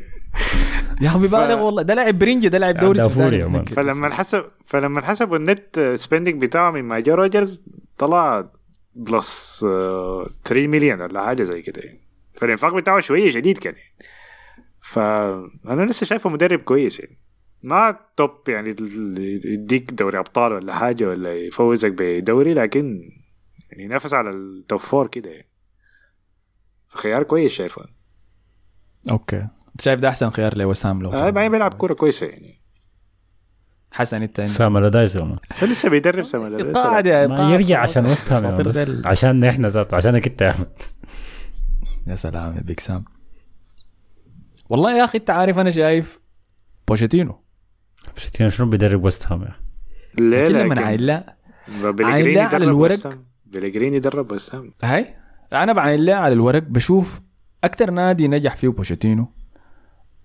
[1.00, 3.44] يا أخي ببالغ والله ده لاعب برنجي ده لاعب دوري.
[3.44, 3.74] متأكد.
[3.74, 7.62] فلما حسب فلما حسبوا النت سبيندنج بتاعه من ما جا روجرز
[7.98, 8.50] طلع
[8.94, 12.00] بلس آه، 3 مليون ولا حاجة زي كده يعني.
[12.34, 13.94] فالانفاق بتاعه شوية شديد كان يعني.
[14.82, 17.18] فانا لسه شايفه مدرب كويس يعني.
[17.64, 18.76] ما top يعني
[19.44, 23.10] يديك دوري أبطال ولا حاجة ولا يفوزك بدوري لكن
[23.70, 25.49] يعني ينافس على ال top four كده يعني.
[26.94, 27.84] خيار كويس شايفه.
[29.10, 29.36] okay.
[29.36, 32.60] أنت شايف ده أحسن خيار لوسام لو آه بعدين بيلعب كورة كويسة يعني.
[33.92, 34.40] حسن أنت.
[34.40, 35.38] سام man.
[35.62, 37.80] لسه بيدرب ما قاعد يرجع.
[37.82, 38.72] عشان وست هام
[39.06, 40.72] عشان إحنا ذاته عشانك أنت يا أحمد.
[42.06, 43.04] يا سلام يا بيك سام.
[44.68, 46.20] والله يا أخي أنت عارف أنا شايف
[46.88, 47.44] بوشيتينو.
[48.14, 49.52] بوشيتينو شنو بيدرب وست هام يا؟
[50.18, 51.36] ليه لكن عين لا
[51.68, 52.92] بلغريني عين لا على درب الورق.
[52.92, 53.26] وست هام.
[53.46, 54.72] بلغريني درب وست هام.
[54.82, 55.16] هاي؟
[55.52, 57.20] أنا بعين لا على الورق بشوف
[57.64, 59.28] أكثر نادي نجح فيه بوشيتينو.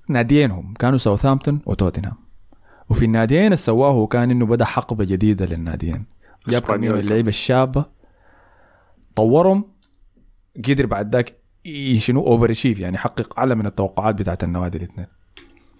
[0.09, 2.17] ناديينهم كانوا ساوثهامبتون وتوتنهام.
[2.89, 6.05] وفي الناديين اللي سواه كان إنه بدأ حقبة جديدة للناديين.
[6.47, 6.99] جاب من.
[6.99, 7.85] اللعيبه الشابة
[9.15, 9.65] طورهم
[10.67, 11.35] قدر بعد ذاك
[11.97, 15.07] شنو over achieve يعني يحقق أعلى من التوقعات بتاعت النوادي الاثنين.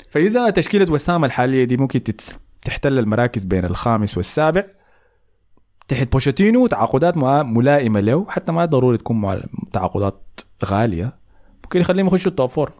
[0.09, 2.03] فإذا تشكيلة وسام الحالية دي ممكن
[2.61, 4.63] تحتل المراكز بين الخامس والسابع.
[5.87, 9.41] تحت بوتشيتينو تعاقدات ملائمة له حتى ما ضروري تكون مع
[9.73, 11.17] تعاقدات غالية.
[11.63, 12.71] ممكن يخليهم يخشوا ال top four.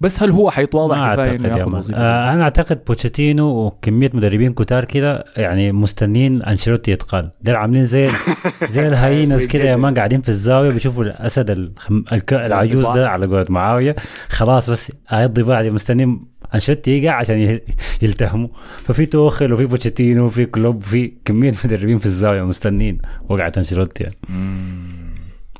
[0.00, 1.76] بس هل هو حيتواضع كفاية إنه يا ياخذ.
[1.76, 7.30] وظيفة؟ آه أنا أعتقد بوتشيتينو وكمية مدربين كتار كده يعني مستنين أنشيلوتي يتقال.
[7.42, 8.08] دول عاملين زي
[8.74, 12.04] زي ال hyenas كده يا man قاعدين في الزاوية بيشوفوا الأسد الخم...
[12.12, 12.32] الك...
[12.34, 13.94] العجوز ده على قولة معاوية.
[14.28, 16.24] خلاص بس هيضي بعد مستنين
[16.54, 17.60] أنشيلوتي يقع عشان
[18.02, 18.48] يلتهموا.
[18.84, 24.16] ففي توخل وفي بوتشيتينو وفي كلوب وفي كمية مدربين في الزاوية مستنين وقعت أنشيلوتي يعني.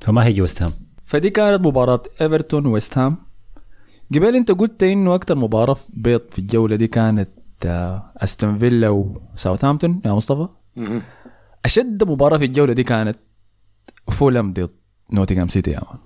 [0.00, 0.72] فما هيجي وست هام.
[1.04, 3.25] فدي كانت مباراة إيفرتون ويست هام.
[4.14, 7.28] قبل انت قلت إنه أكتر مباراة بيض في الجولة دي كانت
[7.66, 10.48] آه، أستون فيلا وساوثهامبتون يا مصطفى.
[11.64, 13.16] أشد مباراة في الجولة دي كانت
[14.10, 14.70] فولم ضد
[15.12, 15.98] نوتنغهام سيتي يا man.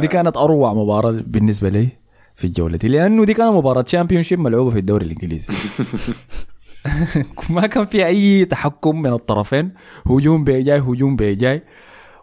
[0.00, 0.10] دي آه.
[0.10, 1.88] كانت أروع مباراة بالنسبة لي
[2.34, 5.52] في الجولة دي لأنه دي كانت مباراة Championship ملعوبة في الدوري الإنجليزي.
[7.50, 9.72] ما كان في أي تحكم من الطرفين
[10.06, 11.62] هجوم بيجاي هجوم بيجاي.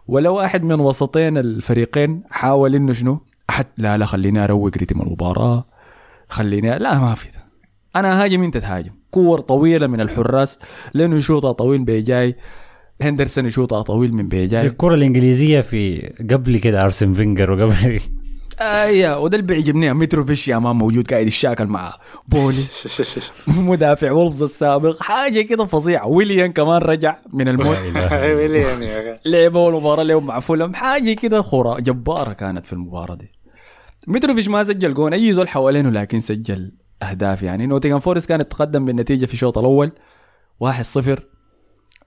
[0.08, 3.20] ولا واحد من وسطين الفريقين حاول إنه شنو؟
[3.56, 5.64] احد لا لا خليني أروق رتم المباراة.
[6.28, 7.28] خليني لا ما في.
[7.28, 7.44] ده
[7.96, 8.92] أنا هاجم أنت تهاجم.
[9.10, 10.58] كور طويلة من الحراس.
[10.94, 12.36] لينو يشوطها طويل بيجاي.
[13.02, 14.66] هندرسون يشوطها طويل من بيجاي.
[14.66, 18.00] الكرة الإنجليزية في قبل كده أرسن فينجر وقبل
[18.60, 19.92] أيوه وده اللي بيعجبني.
[19.92, 21.94] متروفيش يا man موجود قاعد يشاكل مع
[22.28, 22.64] بولي.
[23.46, 25.02] مدافع وولفز السابق.
[25.02, 26.06] حاجة كده فظيعة.
[26.08, 27.76] ويليان كمان رجع من الموت
[28.12, 29.18] ويليان يا أخي.
[29.26, 33.35] لعبوا اول مباراه لهم مع فولم حاجة كده خرا جبارة كانت في المباراة دي.
[34.06, 35.12] متروفيش ما سجل جون.
[35.12, 37.66] أي زول حوالينه لكن سجل أهداف يعني.
[37.66, 39.92] نوتنغهام فورست كانت تقدم بالنتيجة في الشوط الأول
[40.64, 41.20] 1-0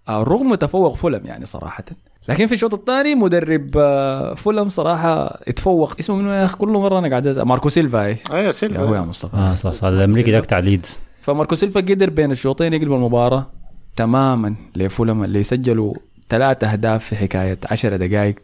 [0.10, 1.84] آه، رغم تفوق فولم يعني صراحة.
[2.30, 7.00] لكن في الشوط الثاني مدرب آه، فولم صراحة اتفوق اسمه منو يا أخي؟ كل مرة
[7.00, 9.36] أنا قاعد أز- ماركو سيلفا اي أيوه يا هو يا سيلفا مصطفى.
[9.38, 9.88] آه صح صح.
[9.88, 11.00] الأمريكي ده بتاع ليدز.
[11.22, 13.52] فماركو سيلفا قدر بين الشوطين يقلب المباراة
[13.95, 15.93] تماما لفولم اللي سجلوا
[16.30, 18.36] ثلاثة أهداف في حكاية عشر دقائق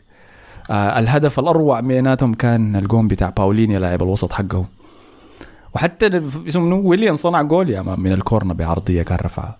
[0.71, 4.65] آه الهدف الأروع بيناتهم كان الجون بتاع بالينيا لاعب الوسط حقه.
[5.75, 9.59] وحتى اسمه ويليان صنع جول يا man من ال corner بعرضية كان رفعها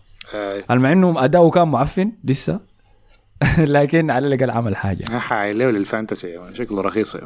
[0.70, 2.60] مع انه أداؤه كان معفن لسه.
[3.58, 5.18] لكن على الأقل عمل حاجة.
[5.18, 6.40] حايله لل fantasy.
[6.54, 7.18] شكله رخيص.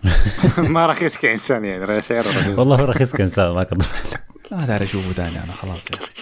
[0.58, 2.58] ما رخيص كإنسان يعني سعره رخيص.
[2.58, 3.82] والله هو رخيص كإنسان ما كذب
[4.50, 5.76] لا داير أشوفه تاني أنا خلاص.
[5.76, 6.19] يا أخي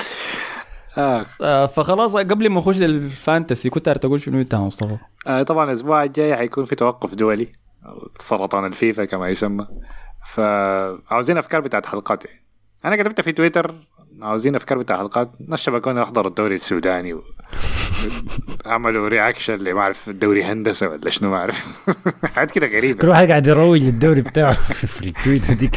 [0.99, 1.43] آخ.
[1.43, 5.65] آه فخلاص قبل ما نخش لل fantasy كنت تقول شنو انت يا مصطفى؟ آه طبعا
[5.65, 7.49] الأسبوع الجاي حيكون في توقف دولي
[8.19, 9.67] سرطان الفيفا كما يسمى.
[10.35, 12.25] فعاوزين أفكار بتاعت حلقات.
[12.25, 12.43] يعني.
[12.85, 13.75] أنا كتبت في تويتر
[14.23, 15.31] عاوزين أفكار بتاعت حلقات.
[15.49, 17.23] ناس شبكونا نحضر الدوري السوداني و...
[18.67, 21.89] عملوا reaction اللي ما أعرف الدوري هندسة ولا شنو ما أعرف.
[22.35, 24.53] حاجات كده كل غريبه واحد قاعد يروج للدوري بتاعه
[24.97, 25.77] في ال tweet ديك.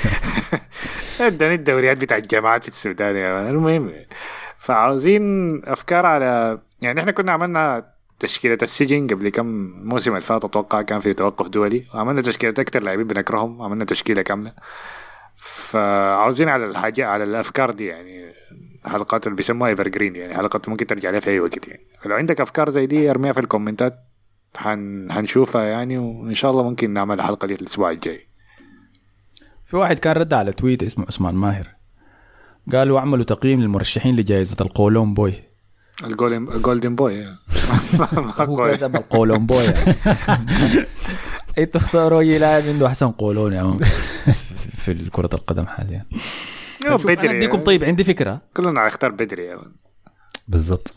[1.22, 3.94] اداني الدوريات بتاعت الجامعات في السودان المهم.
[4.62, 5.22] فعاوزين
[5.66, 9.46] أفكار على يعني إحنا كنا عملنا تشكيلة السجن قبل كم
[9.84, 11.88] موسم اللي فات أتوقع كان في توقف دولي.
[11.94, 13.62] وعملنا تشكيلة أكتر لاعبين بنكرههم.
[13.62, 14.54] عملنا تشكيلة كاملة.
[15.36, 18.34] فعاوزين على الحاجة على الأفكار دي يعني
[18.86, 21.88] حلقات اللي بيسموها evergreen يعني حلقات ممكن ترجع لها في أي وقت يعني.
[22.02, 23.94] فلو عندك أفكار زي دي ارميها في الكومنتات.
[24.58, 28.28] حن حنشوفها يعني وإن شاء الله ممكن نعمل الحلقة دي الأسبوع الجاي.
[29.66, 31.81] في واحد كان رد على tweet اسمه عثمان ماهر.
[32.74, 35.34] قالوا اعملوا تقييم للمرشحين لجائزة القولون boy.
[36.04, 37.26] ال golden ال golden boy.
[38.00, 38.08] ما
[38.40, 38.78] هو كويس.
[38.78, 39.64] كتب القولون boy.
[40.28, 40.86] يعني.
[41.58, 43.78] أنتوا اختاروا أي لاعب عنده أحسن قولون يا
[44.82, 46.06] في كرة القدم حاليا.
[46.86, 47.38] أنا بدري.
[47.38, 48.42] أديكم طيب عندي فكرة.
[48.58, 49.60] كلنا هنختار بدري يا.
[50.48, 50.94] بالضبط.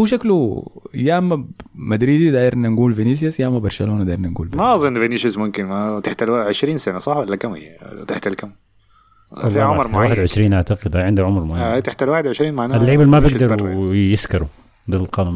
[0.00, 4.94] هو شكله يا أما مدريدي دايرنا نقول فينيسيوس يا أما برشلونة دايرنا نقول ما أظن
[4.94, 7.56] فينيسيوس ممكن ما تحت ال 20 سنة صح ولا كم
[8.08, 8.50] تحت الكم؟
[9.46, 10.10] في عمر معين.
[10.10, 14.48] 21 أعتقد عنده عمر آه، معين تحت ال 21 معناها اللعيبه ما بيقدروا يسكروا
[14.88, 15.34] ده برا.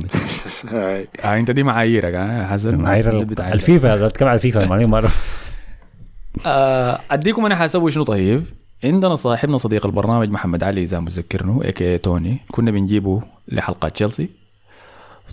[0.73, 2.77] آه، آه انت دي معاييرك ها حسن.
[2.77, 5.41] معايير الفيفا بتكلم على الفيفا؟ ما ما اعرف
[6.47, 8.45] آه، أديكم أنا حاسوي شنو طيب؟
[8.85, 14.29] عندنا صاحبنا صديق البرنامج محمد علي إذا متذكرنه AKA توني كنا بنجيبه لحلقة تشيلسي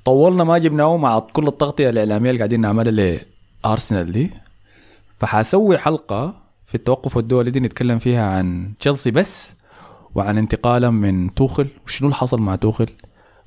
[0.05, 3.19] طولنا ما جبناه مع كل التغطية الإعلامية اللي قاعدين نعملها
[3.63, 4.29] لأرسنال دي.
[5.19, 9.53] فحاسوي حلقة في التوقف الدولي دي نتكلم فيها عن تشيلسي بس
[10.15, 12.87] وعن انتقالها من توخل وشنو اللي حصل مع توخل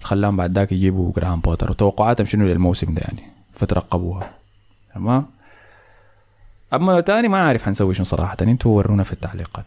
[0.02, 1.70] خلاهم بعد ذاك يجيبوا جراهام بوتر.
[1.70, 4.30] وتوقعاتهم شنو للموسم ده يعني؟ فترقبوها.
[4.94, 5.26] تمام؟
[6.74, 8.36] أما تاني ما عارف حنسوي شنو صراحة.
[8.42, 9.64] أنتوا ورونا في التعليقات.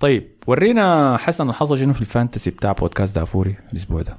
[0.00, 4.16] طيب ورينا حسن الحصل شنو في ال fantasy بتاع بودكاست دافوري الأسبوع ده.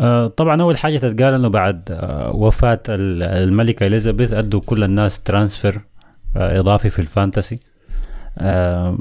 [0.00, 5.22] آه، طبعا أول حاجة تتقال إنه بعد آه، وفاة ال- الملكة إليزابيث أدوا كل الناس
[5.22, 5.80] transfer.
[6.36, 7.60] إضافي في ال fantasy.
[8.38, 8.98] آه،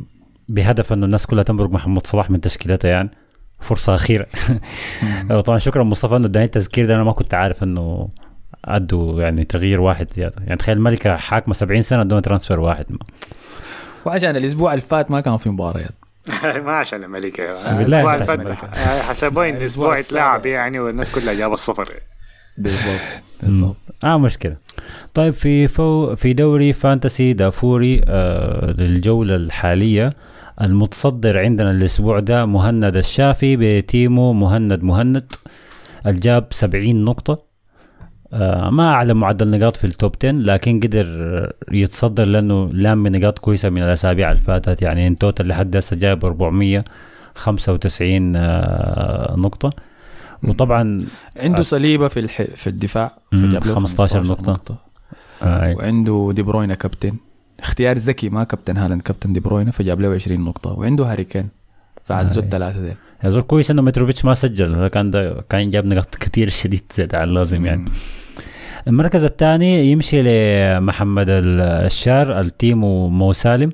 [0.49, 3.09] بهدف انه الناس كلها تمرق محمد صلاح من تشكيلتها يعني.
[3.59, 4.27] فرصة أخيرة.
[5.45, 8.09] طبعا شكرا مصطفى أنه اداني التذكير ده أنا ما كنت عارف أنه
[8.65, 10.35] أدوا يعني تغيير واحد زيادة.
[10.43, 12.85] يعني تخيل الملكه حاكمه 70 سنة ادونا transfer واحد.
[14.05, 15.91] وعشان الأسبوع اللي فات ما كان في مباريات
[16.65, 17.43] ما عشان الملكه
[17.81, 18.53] الأسبوع اللي الملكة.
[18.53, 21.93] فات آه، حسبوا ان الأسبوع اتلعب يعني والناس كلها جابت الصفر
[22.57, 22.99] بالضبط.
[23.43, 23.75] بالضبط.
[24.03, 24.55] آه مشكلة.
[25.13, 30.09] طيب في فو في دوري fantasy دافوري آه للجولة الحالية
[30.61, 35.31] المتصدر عندنا الأسبوع ده مهند الشافي ب team و مهند مهند
[36.07, 37.51] الجاب 70 نقطة.
[38.33, 41.05] آه ما اعلى معدل نقاط في ال top 10 لكن قدر
[41.71, 44.81] يتصدر لأنه لام نقاط كويسة من الأسابيع اللي فاتت.
[44.81, 49.69] يعني in total لحد هسه جايب 495 آه نقطة.
[50.43, 51.05] وطبعا
[51.39, 52.41] عنده صليبة في الح...
[52.41, 54.75] في الدفاع فجاب له 15 نقطة.
[55.43, 57.13] آه وعنده دي بروينا كابتن.
[57.59, 60.71] اختيار ذكي ما كابتن هالاند كابتن دي بروينا فجاب له 20 نقطة.
[60.73, 61.49] وعنده هاري كين
[62.05, 62.45] فعزوا آه.
[62.45, 66.15] الثلاثه دي يا زول كويس إنه متروفيتش ما سجل هذا كان ده كان جاب نقاط
[66.15, 67.91] كثير شديد زيادة عن اللازم يعني.
[68.87, 73.71] المركز الثاني يمشي لمحمد ال- الشار ال team و مو سالم.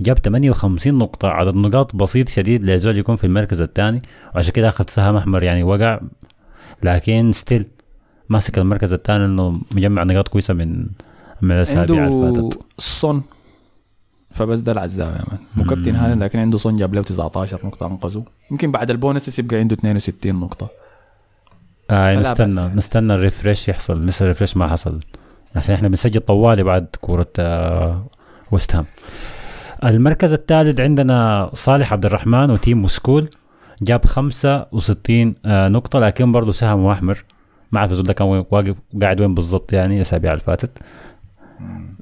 [0.00, 1.28] جاب 58 نقطة.
[1.28, 4.02] عدد نقاط بسيط شديد لزول يكون في المركز الثاني.
[4.34, 6.00] وعشان كده أخذ سهم أحمر يعني وقع.
[6.82, 7.66] لكن still
[8.28, 10.86] ماسك المركز الثاني إنه مجمع نقاط كويسة من
[11.42, 12.66] من الأسابيع اللي عنده فاتت.
[12.78, 13.22] صن.
[14.30, 15.38] فبس ده العزاوي يا man.
[15.56, 15.96] مو كابتن.
[15.96, 18.24] هالاند لكن عنده صن جاب له 19 نقطة أنقذه.
[18.50, 20.68] يمكن بعد البونس يبقى عنده 62 نقطة.
[21.90, 22.74] آه نستنى يعني.
[22.74, 24.00] نستنى ال refresh يحصل.
[24.06, 24.98] لسه ال refresh ما حصل.
[25.56, 28.06] عشان إحنا بنسجل طوالي بعد كورة آه
[28.50, 28.84] ويست هام.
[29.84, 33.28] المركز الثالث عندنا صالح عبد الرحمن و team موسكول
[33.82, 37.24] جاب 65 آه نقطة لكن برضه سهم أحمر
[37.72, 40.78] ما أعرف ده كان واقف قاعد وين بالضبط يعني الأسابيع اللي فاتت.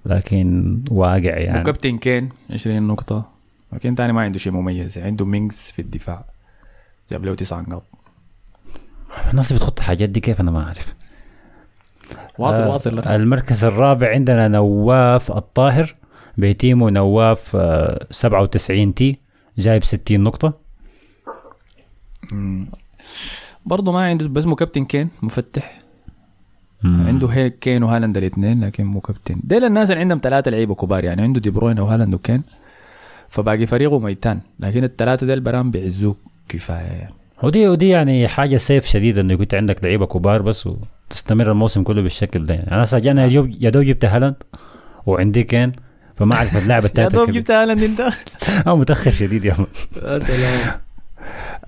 [0.06, 1.60] لكن واقع يعني.
[1.60, 3.30] وكابتن كين 20 نقطة.
[3.72, 6.24] لكن تاني ما عنده شيء مميز عنده مينجز في الدفاع.
[7.10, 7.84] جاب له 9 نقاط.
[9.30, 10.94] الناس بتخط الحاجات دي كيف؟ أنا ما أعرف.
[12.38, 12.98] واصل آه، واصل.
[12.98, 15.94] المركز الرابع عندنا نواف الطاهر.
[16.38, 19.18] ب team و نواف آه 97 تي
[19.58, 20.58] جايب 60 نقطة.
[22.32, 22.66] مم.
[23.66, 25.78] برضه ما عنده بس مو كابتن كين مفتح
[26.82, 27.06] مم.
[27.06, 29.40] عنده هاري كين وهالاند الاثنين لكن مو كابتن.
[29.44, 32.42] ديل الناس اللي عندهم ثلاثة لعيبة كبار يعني عنده دي بروين وهالاند وكين.
[33.28, 36.18] فباقي فريقه ميتان لكن الثلاثة ديل براهم بيعزوك
[36.48, 37.14] كفاية يعني.
[37.42, 42.02] ودي ودي يعني حاجة safe شديد إنه كنت عندك لعيبة كبار بس وتستمر الموسم كله
[42.02, 42.54] بالشكل ده.
[42.54, 44.34] يعني أنا سجلنا دوب يا دوب جبت هالاند
[45.06, 45.72] وعندي كين.
[46.22, 48.00] فما أعرف اللاعب يا الثالث دوب كيف- جبت هالاند انت
[48.66, 49.56] آه متأخر شديد يا.
[50.02, 50.80] يا سلام.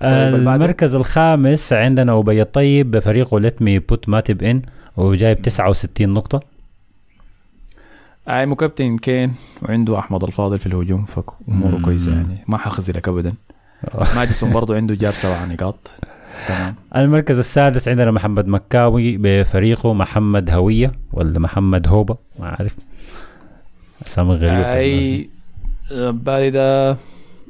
[0.01, 4.61] طيب، اللي بعده؟ المركز الخامس عندنا أبي الطيب بفريقه let me put Matip in
[4.97, 6.39] وجايب 69 نقطة.
[8.29, 11.81] أي مو كابتن كين وعنده أحمد الفاضل في الهجوم فأموره مم.
[11.81, 12.37] كويسة يعني.
[12.47, 13.33] ما حخزلك ابدا
[14.15, 15.91] ماديسون برضه عنده جاب سبع نقاط.
[16.47, 16.75] تمام.
[16.95, 22.75] المركز السادس عندنا محمد مكاوي بفريقه محمد هوية ولا محمد هوبة ما عارف
[24.05, 24.49] اسامي دي.
[24.49, 25.29] أي
[25.91, 26.97] بالي ده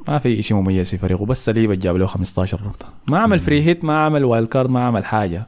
[0.08, 2.86] ما في شيء مميز في فريقه بس سليبة جاب له 15 نقطة.
[3.06, 5.46] ما عمل free hit ما عمل wild card ما عمل حاجة.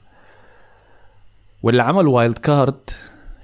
[1.63, 2.91] واللي عمل wild card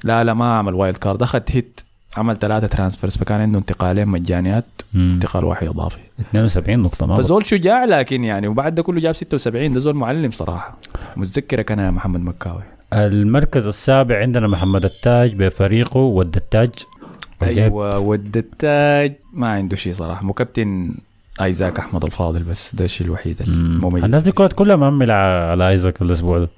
[0.04, 1.80] لا لا ما عمل wild card أخذ hit
[2.16, 4.64] عمل ثلاثة transfers فكان عنده انتقالين مجانيات.
[4.94, 5.98] انتقال واحد إضافي.
[6.20, 7.16] 72 نقطة ما.
[7.16, 10.78] فزول شجاع لكن يعني وبعد ده كله جاب 76 ده زول معلم صراحة.
[11.16, 12.62] متذكرك أنا يا محمد مكاوي.
[12.92, 16.70] المركز السابع عندنا محمد التاج بفريقه ود التاج.
[17.48, 20.24] أيوه ود التاج ما عنده شيء صراحة.
[20.26, 20.94] مكابتن
[21.40, 23.52] آيزاك أحمد الفاضل بس ده الشيء الوحيد مم.
[23.54, 24.04] المميز.
[24.04, 26.48] الناس دي كلها كلها مأملة على آيزاك الأسبوع ده.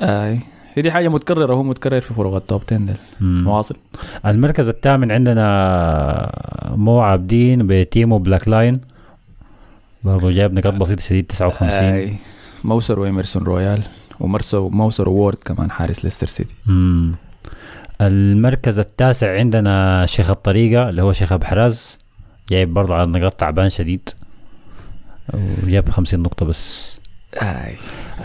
[0.00, 0.40] آي.
[0.74, 2.96] هي دي حاجة متكررة هو متكرر في فرق ال top 10 ده
[4.26, 8.80] المركز الثامن عندنا مو عابدين ب team و black lion.
[10.04, 12.14] برضه جايب نقاط بسيطة شديد 59 آي.
[12.64, 13.82] موسر وإيمرسون رويال
[14.20, 16.54] ومرسو موسر وورد كمان حارس ليستر سيتي.
[16.66, 17.14] مم.
[18.06, 21.98] المركز التاسع عندنا شيخ الطريقة اللي هو شيخ أبحراز
[22.50, 24.08] جايب برضه على نقاط تعبان شديد.
[25.64, 26.98] وجاب 50 نقطة بس.
[27.42, 27.76] آي.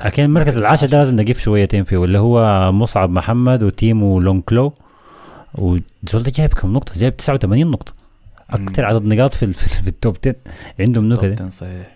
[0.05, 4.19] لكن المركز العاشر ده لازم نقف شويتين فيه واللي هو مصعب محمد و team و
[4.19, 4.73] لونكلو.
[5.55, 7.93] وزول ده جايب كم نقطة؟ جايب 89 نقطة.
[8.49, 8.85] أكثر.
[8.85, 10.35] عدد نقاط في, في ال top 10
[10.79, 11.95] عندهم نكدة 10 صحيح.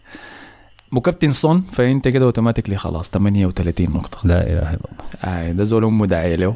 [0.92, 4.28] مكابتن صن فإنت كده automatically خلاص 38 نقطة.
[4.28, 4.80] لا إله إلا
[5.24, 5.52] الله.
[5.52, 6.56] ده زول أمه داعية له.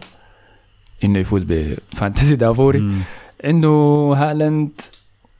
[1.03, 2.79] إنه يفوز ب fantasy دافوري.
[2.79, 2.99] مم.
[3.43, 3.69] عنده
[4.17, 4.81] هالاند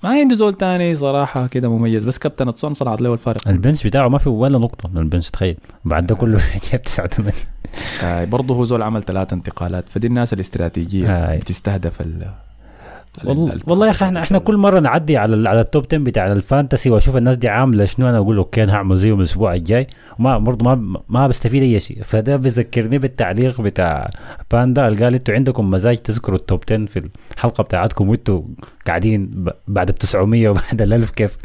[0.03, 3.87] ما عنده زول تاني صراحة كده مميز بس كابتن صن صنعت له الفارق ال bench
[3.87, 5.57] بتاعه ما في ولا نقطة من ال bench تخيل.
[5.85, 6.37] بعد ده كله
[6.71, 7.33] جايب 89
[8.03, 11.35] آه برضه هو زول عمل ثلاث انتقالات فدي الناس الاستراتيجية آه.
[11.37, 12.27] بتستهدف ال
[13.23, 15.97] والله, ال- والله يا أخي إحنا إحنا كل مرة نعدي على على ال top 10
[15.97, 19.53] بتاع ال fantasy وأشوف الناس دي عاملة شنو أنا أقول okay أنا هعمل زيهم الأسبوع
[19.53, 19.87] الجاي.
[20.19, 22.01] وما برضه ما ما بستفيد أي شيء.
[22.03, 24.09] فده بيذكرني بالتعليق بتاع
[24.51, 24.81] باندا.
[24.81, 27.01] قال إنتوا عندكم مزاج تذكروا ال top 10 في
[27.33, 28.41] الحلقة بتاعتكم وإنتوا
[28.87, 31.37] قاعدين بعد ال 900 وبعد ال 1000 كيف.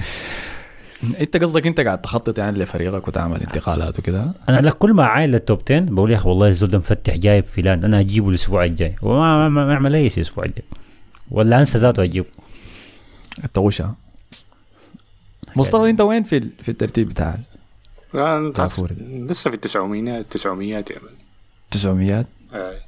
[1.20, 5.30] أنت قصدك أنت قاعد تخطط يعني لفريقك وتعمل انتقالات وكده؟ أنا لك كل ما عاين
[5.30, 8.64] لل top 10 بقول يا أخي والله الزول ده مفتح جايب فلان أنا اجيبه الأسبوع
[8.64, 8.96] الجاي.
[9.02, 10.64] وما ما, ما, ما أعمل أي شيء الأسبوع الجاي.
[11.31, 12.26] ولا انسى ذاته اجيبه.
[13.45, 13.95] التغوشة
[15.57, 17.39] مصطفى انت وين في ال- في الترتيب بتاع
[18.14, 18.95] أنا تعفوري.
[19.31, 21.03] لسه في التسعميات التسعميات يعني.
[21.70, 22.24] 900
[22.55, 22.81] آه.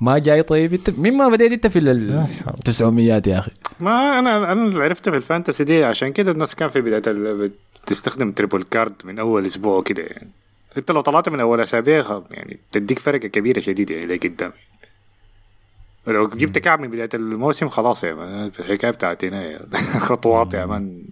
[0.00, 2.26] ما جاي طيب؟ انت مين ما بديت انت في ال
[2.64, 3.50] 900 يا أخي؟
[3.80, 7.02] ما أنا أنا اللي عرفته في ال fantasy دي عشان كده الناس كان في بداية
[7.06, 7.50] ال-
[7.84, 10.28] بتستخدم triple card من أول أسبوع كده يعني.
[10.78, 14.52] انت لو طلعت من أول أسابيع يعني تديك فرقة كبيرة شديده يعني لقدام
[16.12, 19.60] لو جبت كعب من بداية الموسم خلاص يا man الحكاية بتاعت هنا يا
[20.08, 21.02] خطوات يا man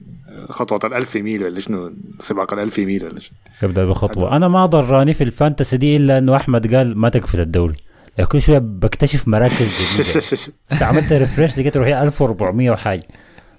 [0.49, 4.37] خطوة الألف ميل ولا شنو؟ سباق الألف ميل ولا شنو؟ ابدأ بخطوة.
[4.37, 7.75] أنا ما ضراني في ال fantasy دي إلا إنه أحمد قال ما تقفل الدوري.
[8.19, 10.21] يعني كل شوية بكتشف مراكز جديدة.
[10.71, 13.03] بس عملت refresh لقيت روحي 1400 وحاجة.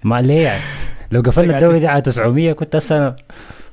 [0.04, 0.64] ما ليه يعني؟
[1.12, 3.16] لو قفلنا الدوري ده على 900 كنت هسه أنا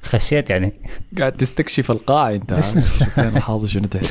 [0.02, 0.70] خشيت يعني.
[1.18, 4.06] قاعد تستكشف القاع انت شوف لنا الحاضر شنو تحت.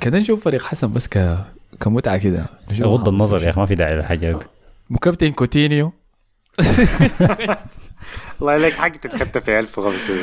[0.00, 1.38] كده نشوف فريق حسن بس ك
[1.80, 2.46] كمتعة كده.
[2.80, 3.44] غض النظر.
[3.44, 4.38] يا أخي ما في داعي للحاجه دي
[4.90, 5.92] وكابتن كوتينيو.
[8.40, 10.20] الله عليك حق تتخطى في 1500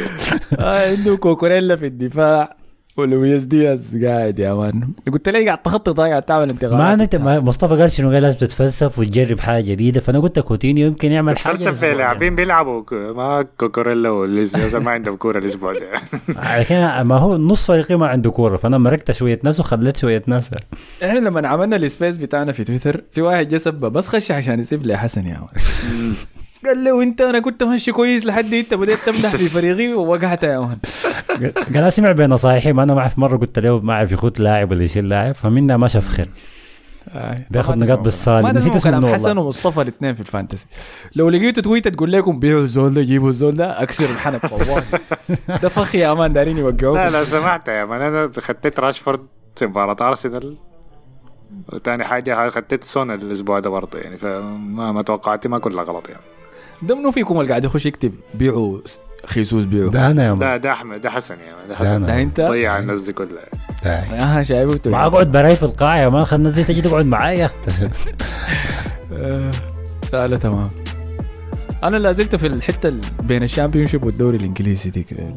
[0.60, 2.58] آه عنده كوكوريلا في الدفاع.
[2.98, 4.93] ولويس دياز قاعد يا man.
[5.12, 9.00] قلت لي قاعد تخطط قاعد تعمل انتقالات ما انت مصطفى قال شنو؟ قال لازم تتفلسف
[9.00, 10.00] وتجرب حاجة جديدة.
[10.00, 12.84] فأنا قلت كوتينيو يمكن يعمل حاجة فلسفه الأسبوع لاعبين بيلعبوا.
[12.91, 16.64] ما كوكوريلا زلمة ما عندهم كورة الأسبوع ده.
[16.70, 18.58] كده ما هو نص فريقي ما عنده كورة.
[18.58, 20.50] فأنا مرقت شوية ناس وخليت شوية ناس.
[21.04, 24.60] إحنا لما عملنا ال space بتاعنا في تويتر في واحد جه سبه بس خش عشان
[24.60, 26.14] يسيب لي حسن يا man.
[26.68, 30.59] قال له انت أنا كنت ماشي كويس لحد انت بديت تمدح في فريقي ووقعت يا
[30.60, 30.78] man
[31.74, 34.72] قال اسمع بين نصايحي ما أنا ما اعرف مرة قلت له ما أعرف يخوت لاعب
[34.72, 36.30] ولا يشيل لاعب فمنا ما شاف خير.
[37.51, 38.53] بياخد نقاط بالصالح.
[38.53, 39.41] نسيت اسمه كلام حسن والله.
[39.43, 40.66] ومصطفى الاثنين في ال fantasy.
[41.16, 44.84] لو لقيتوا تويته تقول لكم بيعوا الزول ده جيبوا الزول ده أكسر الحنك والله.
[45.64, 49.20] ده فخ يا man دارين يوقعوكم لا لا سمعت يا man أنا خديت راشفورد
[49.55, 50.55] في مباراة أرسنال.
[51.74, 56.22] وتاني حاجة خديت سون الأسبوع ده برضه يعني فما ما توقعاتي ما كلها غلط يعني.
[56.88, 58.14] ده منو فيكم اللي قاعد يخش يكتب.
[58.34, 58.80] بيعوا.
[59.26, 59.92] خيسوس بيعوا.
[59.92, 62.06] ده أنا يا ده ده أحمد ده حسن يا man ده حسن.
[62.06, 63.46] ده أنت؟ ضيع الناس دي كلها.
[63.86, 67.50] آه شايفه ما أقعد براي في القاع يا man خل الناس دي تجي تقعد معايا.
[69.22, 69.52] آه،
[70.12, 70.68] سأله تمام.
[71.84, 75.36] أنا لا زلت في الحتة ال- بين ال Championship والدوري الإنجليزي دي كده.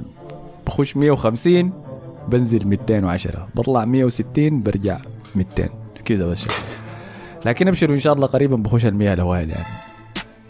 [0.66, 1.72] بخش 150
[2.28, 4.98] بنزل 210 بطلع 160 برجع
[5.34, 5.68] 200
[6.04, 6.46] كذا بس.
[7.46, 9.64] لكن أبشروا إن شاء الله قريبا بخش ال 100 الاوائل يعني.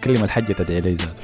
[0.06, 1.18] كلمة الحجة تدعي لي ذات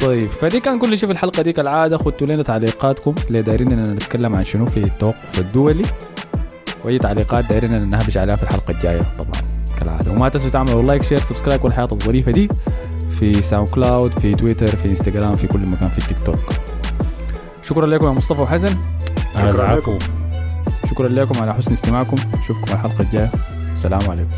[0.00, 3.14] طيب فدي كان كل شيء في الحلقة دي كالعادة ختوا لنا تعليقاتكم.
[3.28, 5.84] اللي دايرين إننا نتكلم عن شنو في التوقف الدولي.
[6.84, 9.42] وأي تعليقات دايرين إننا نهبش عليها في الحلقة الجاية طبعا
[9.80, 10.12] كالعادة.
[10.12, 12.48] وما تنسوا تعملوا like share subscribe كل الحياة الظريفة دي
[13.10, 16.52] في ساوند كلاود في تويتر في انستغرام في كل مكان في التيك توك
[17.62, 18.76] شكرا لكم يا مصطفى وحسن.
[19.34, 19.98] شكراً لكم.
[20.90, 22.16] شكرا لكم على حسن استماعكم.
[22.38, 23.30] نشوفكم الحلقة الجاية.
[23.72, 24.30] السلام عليكم.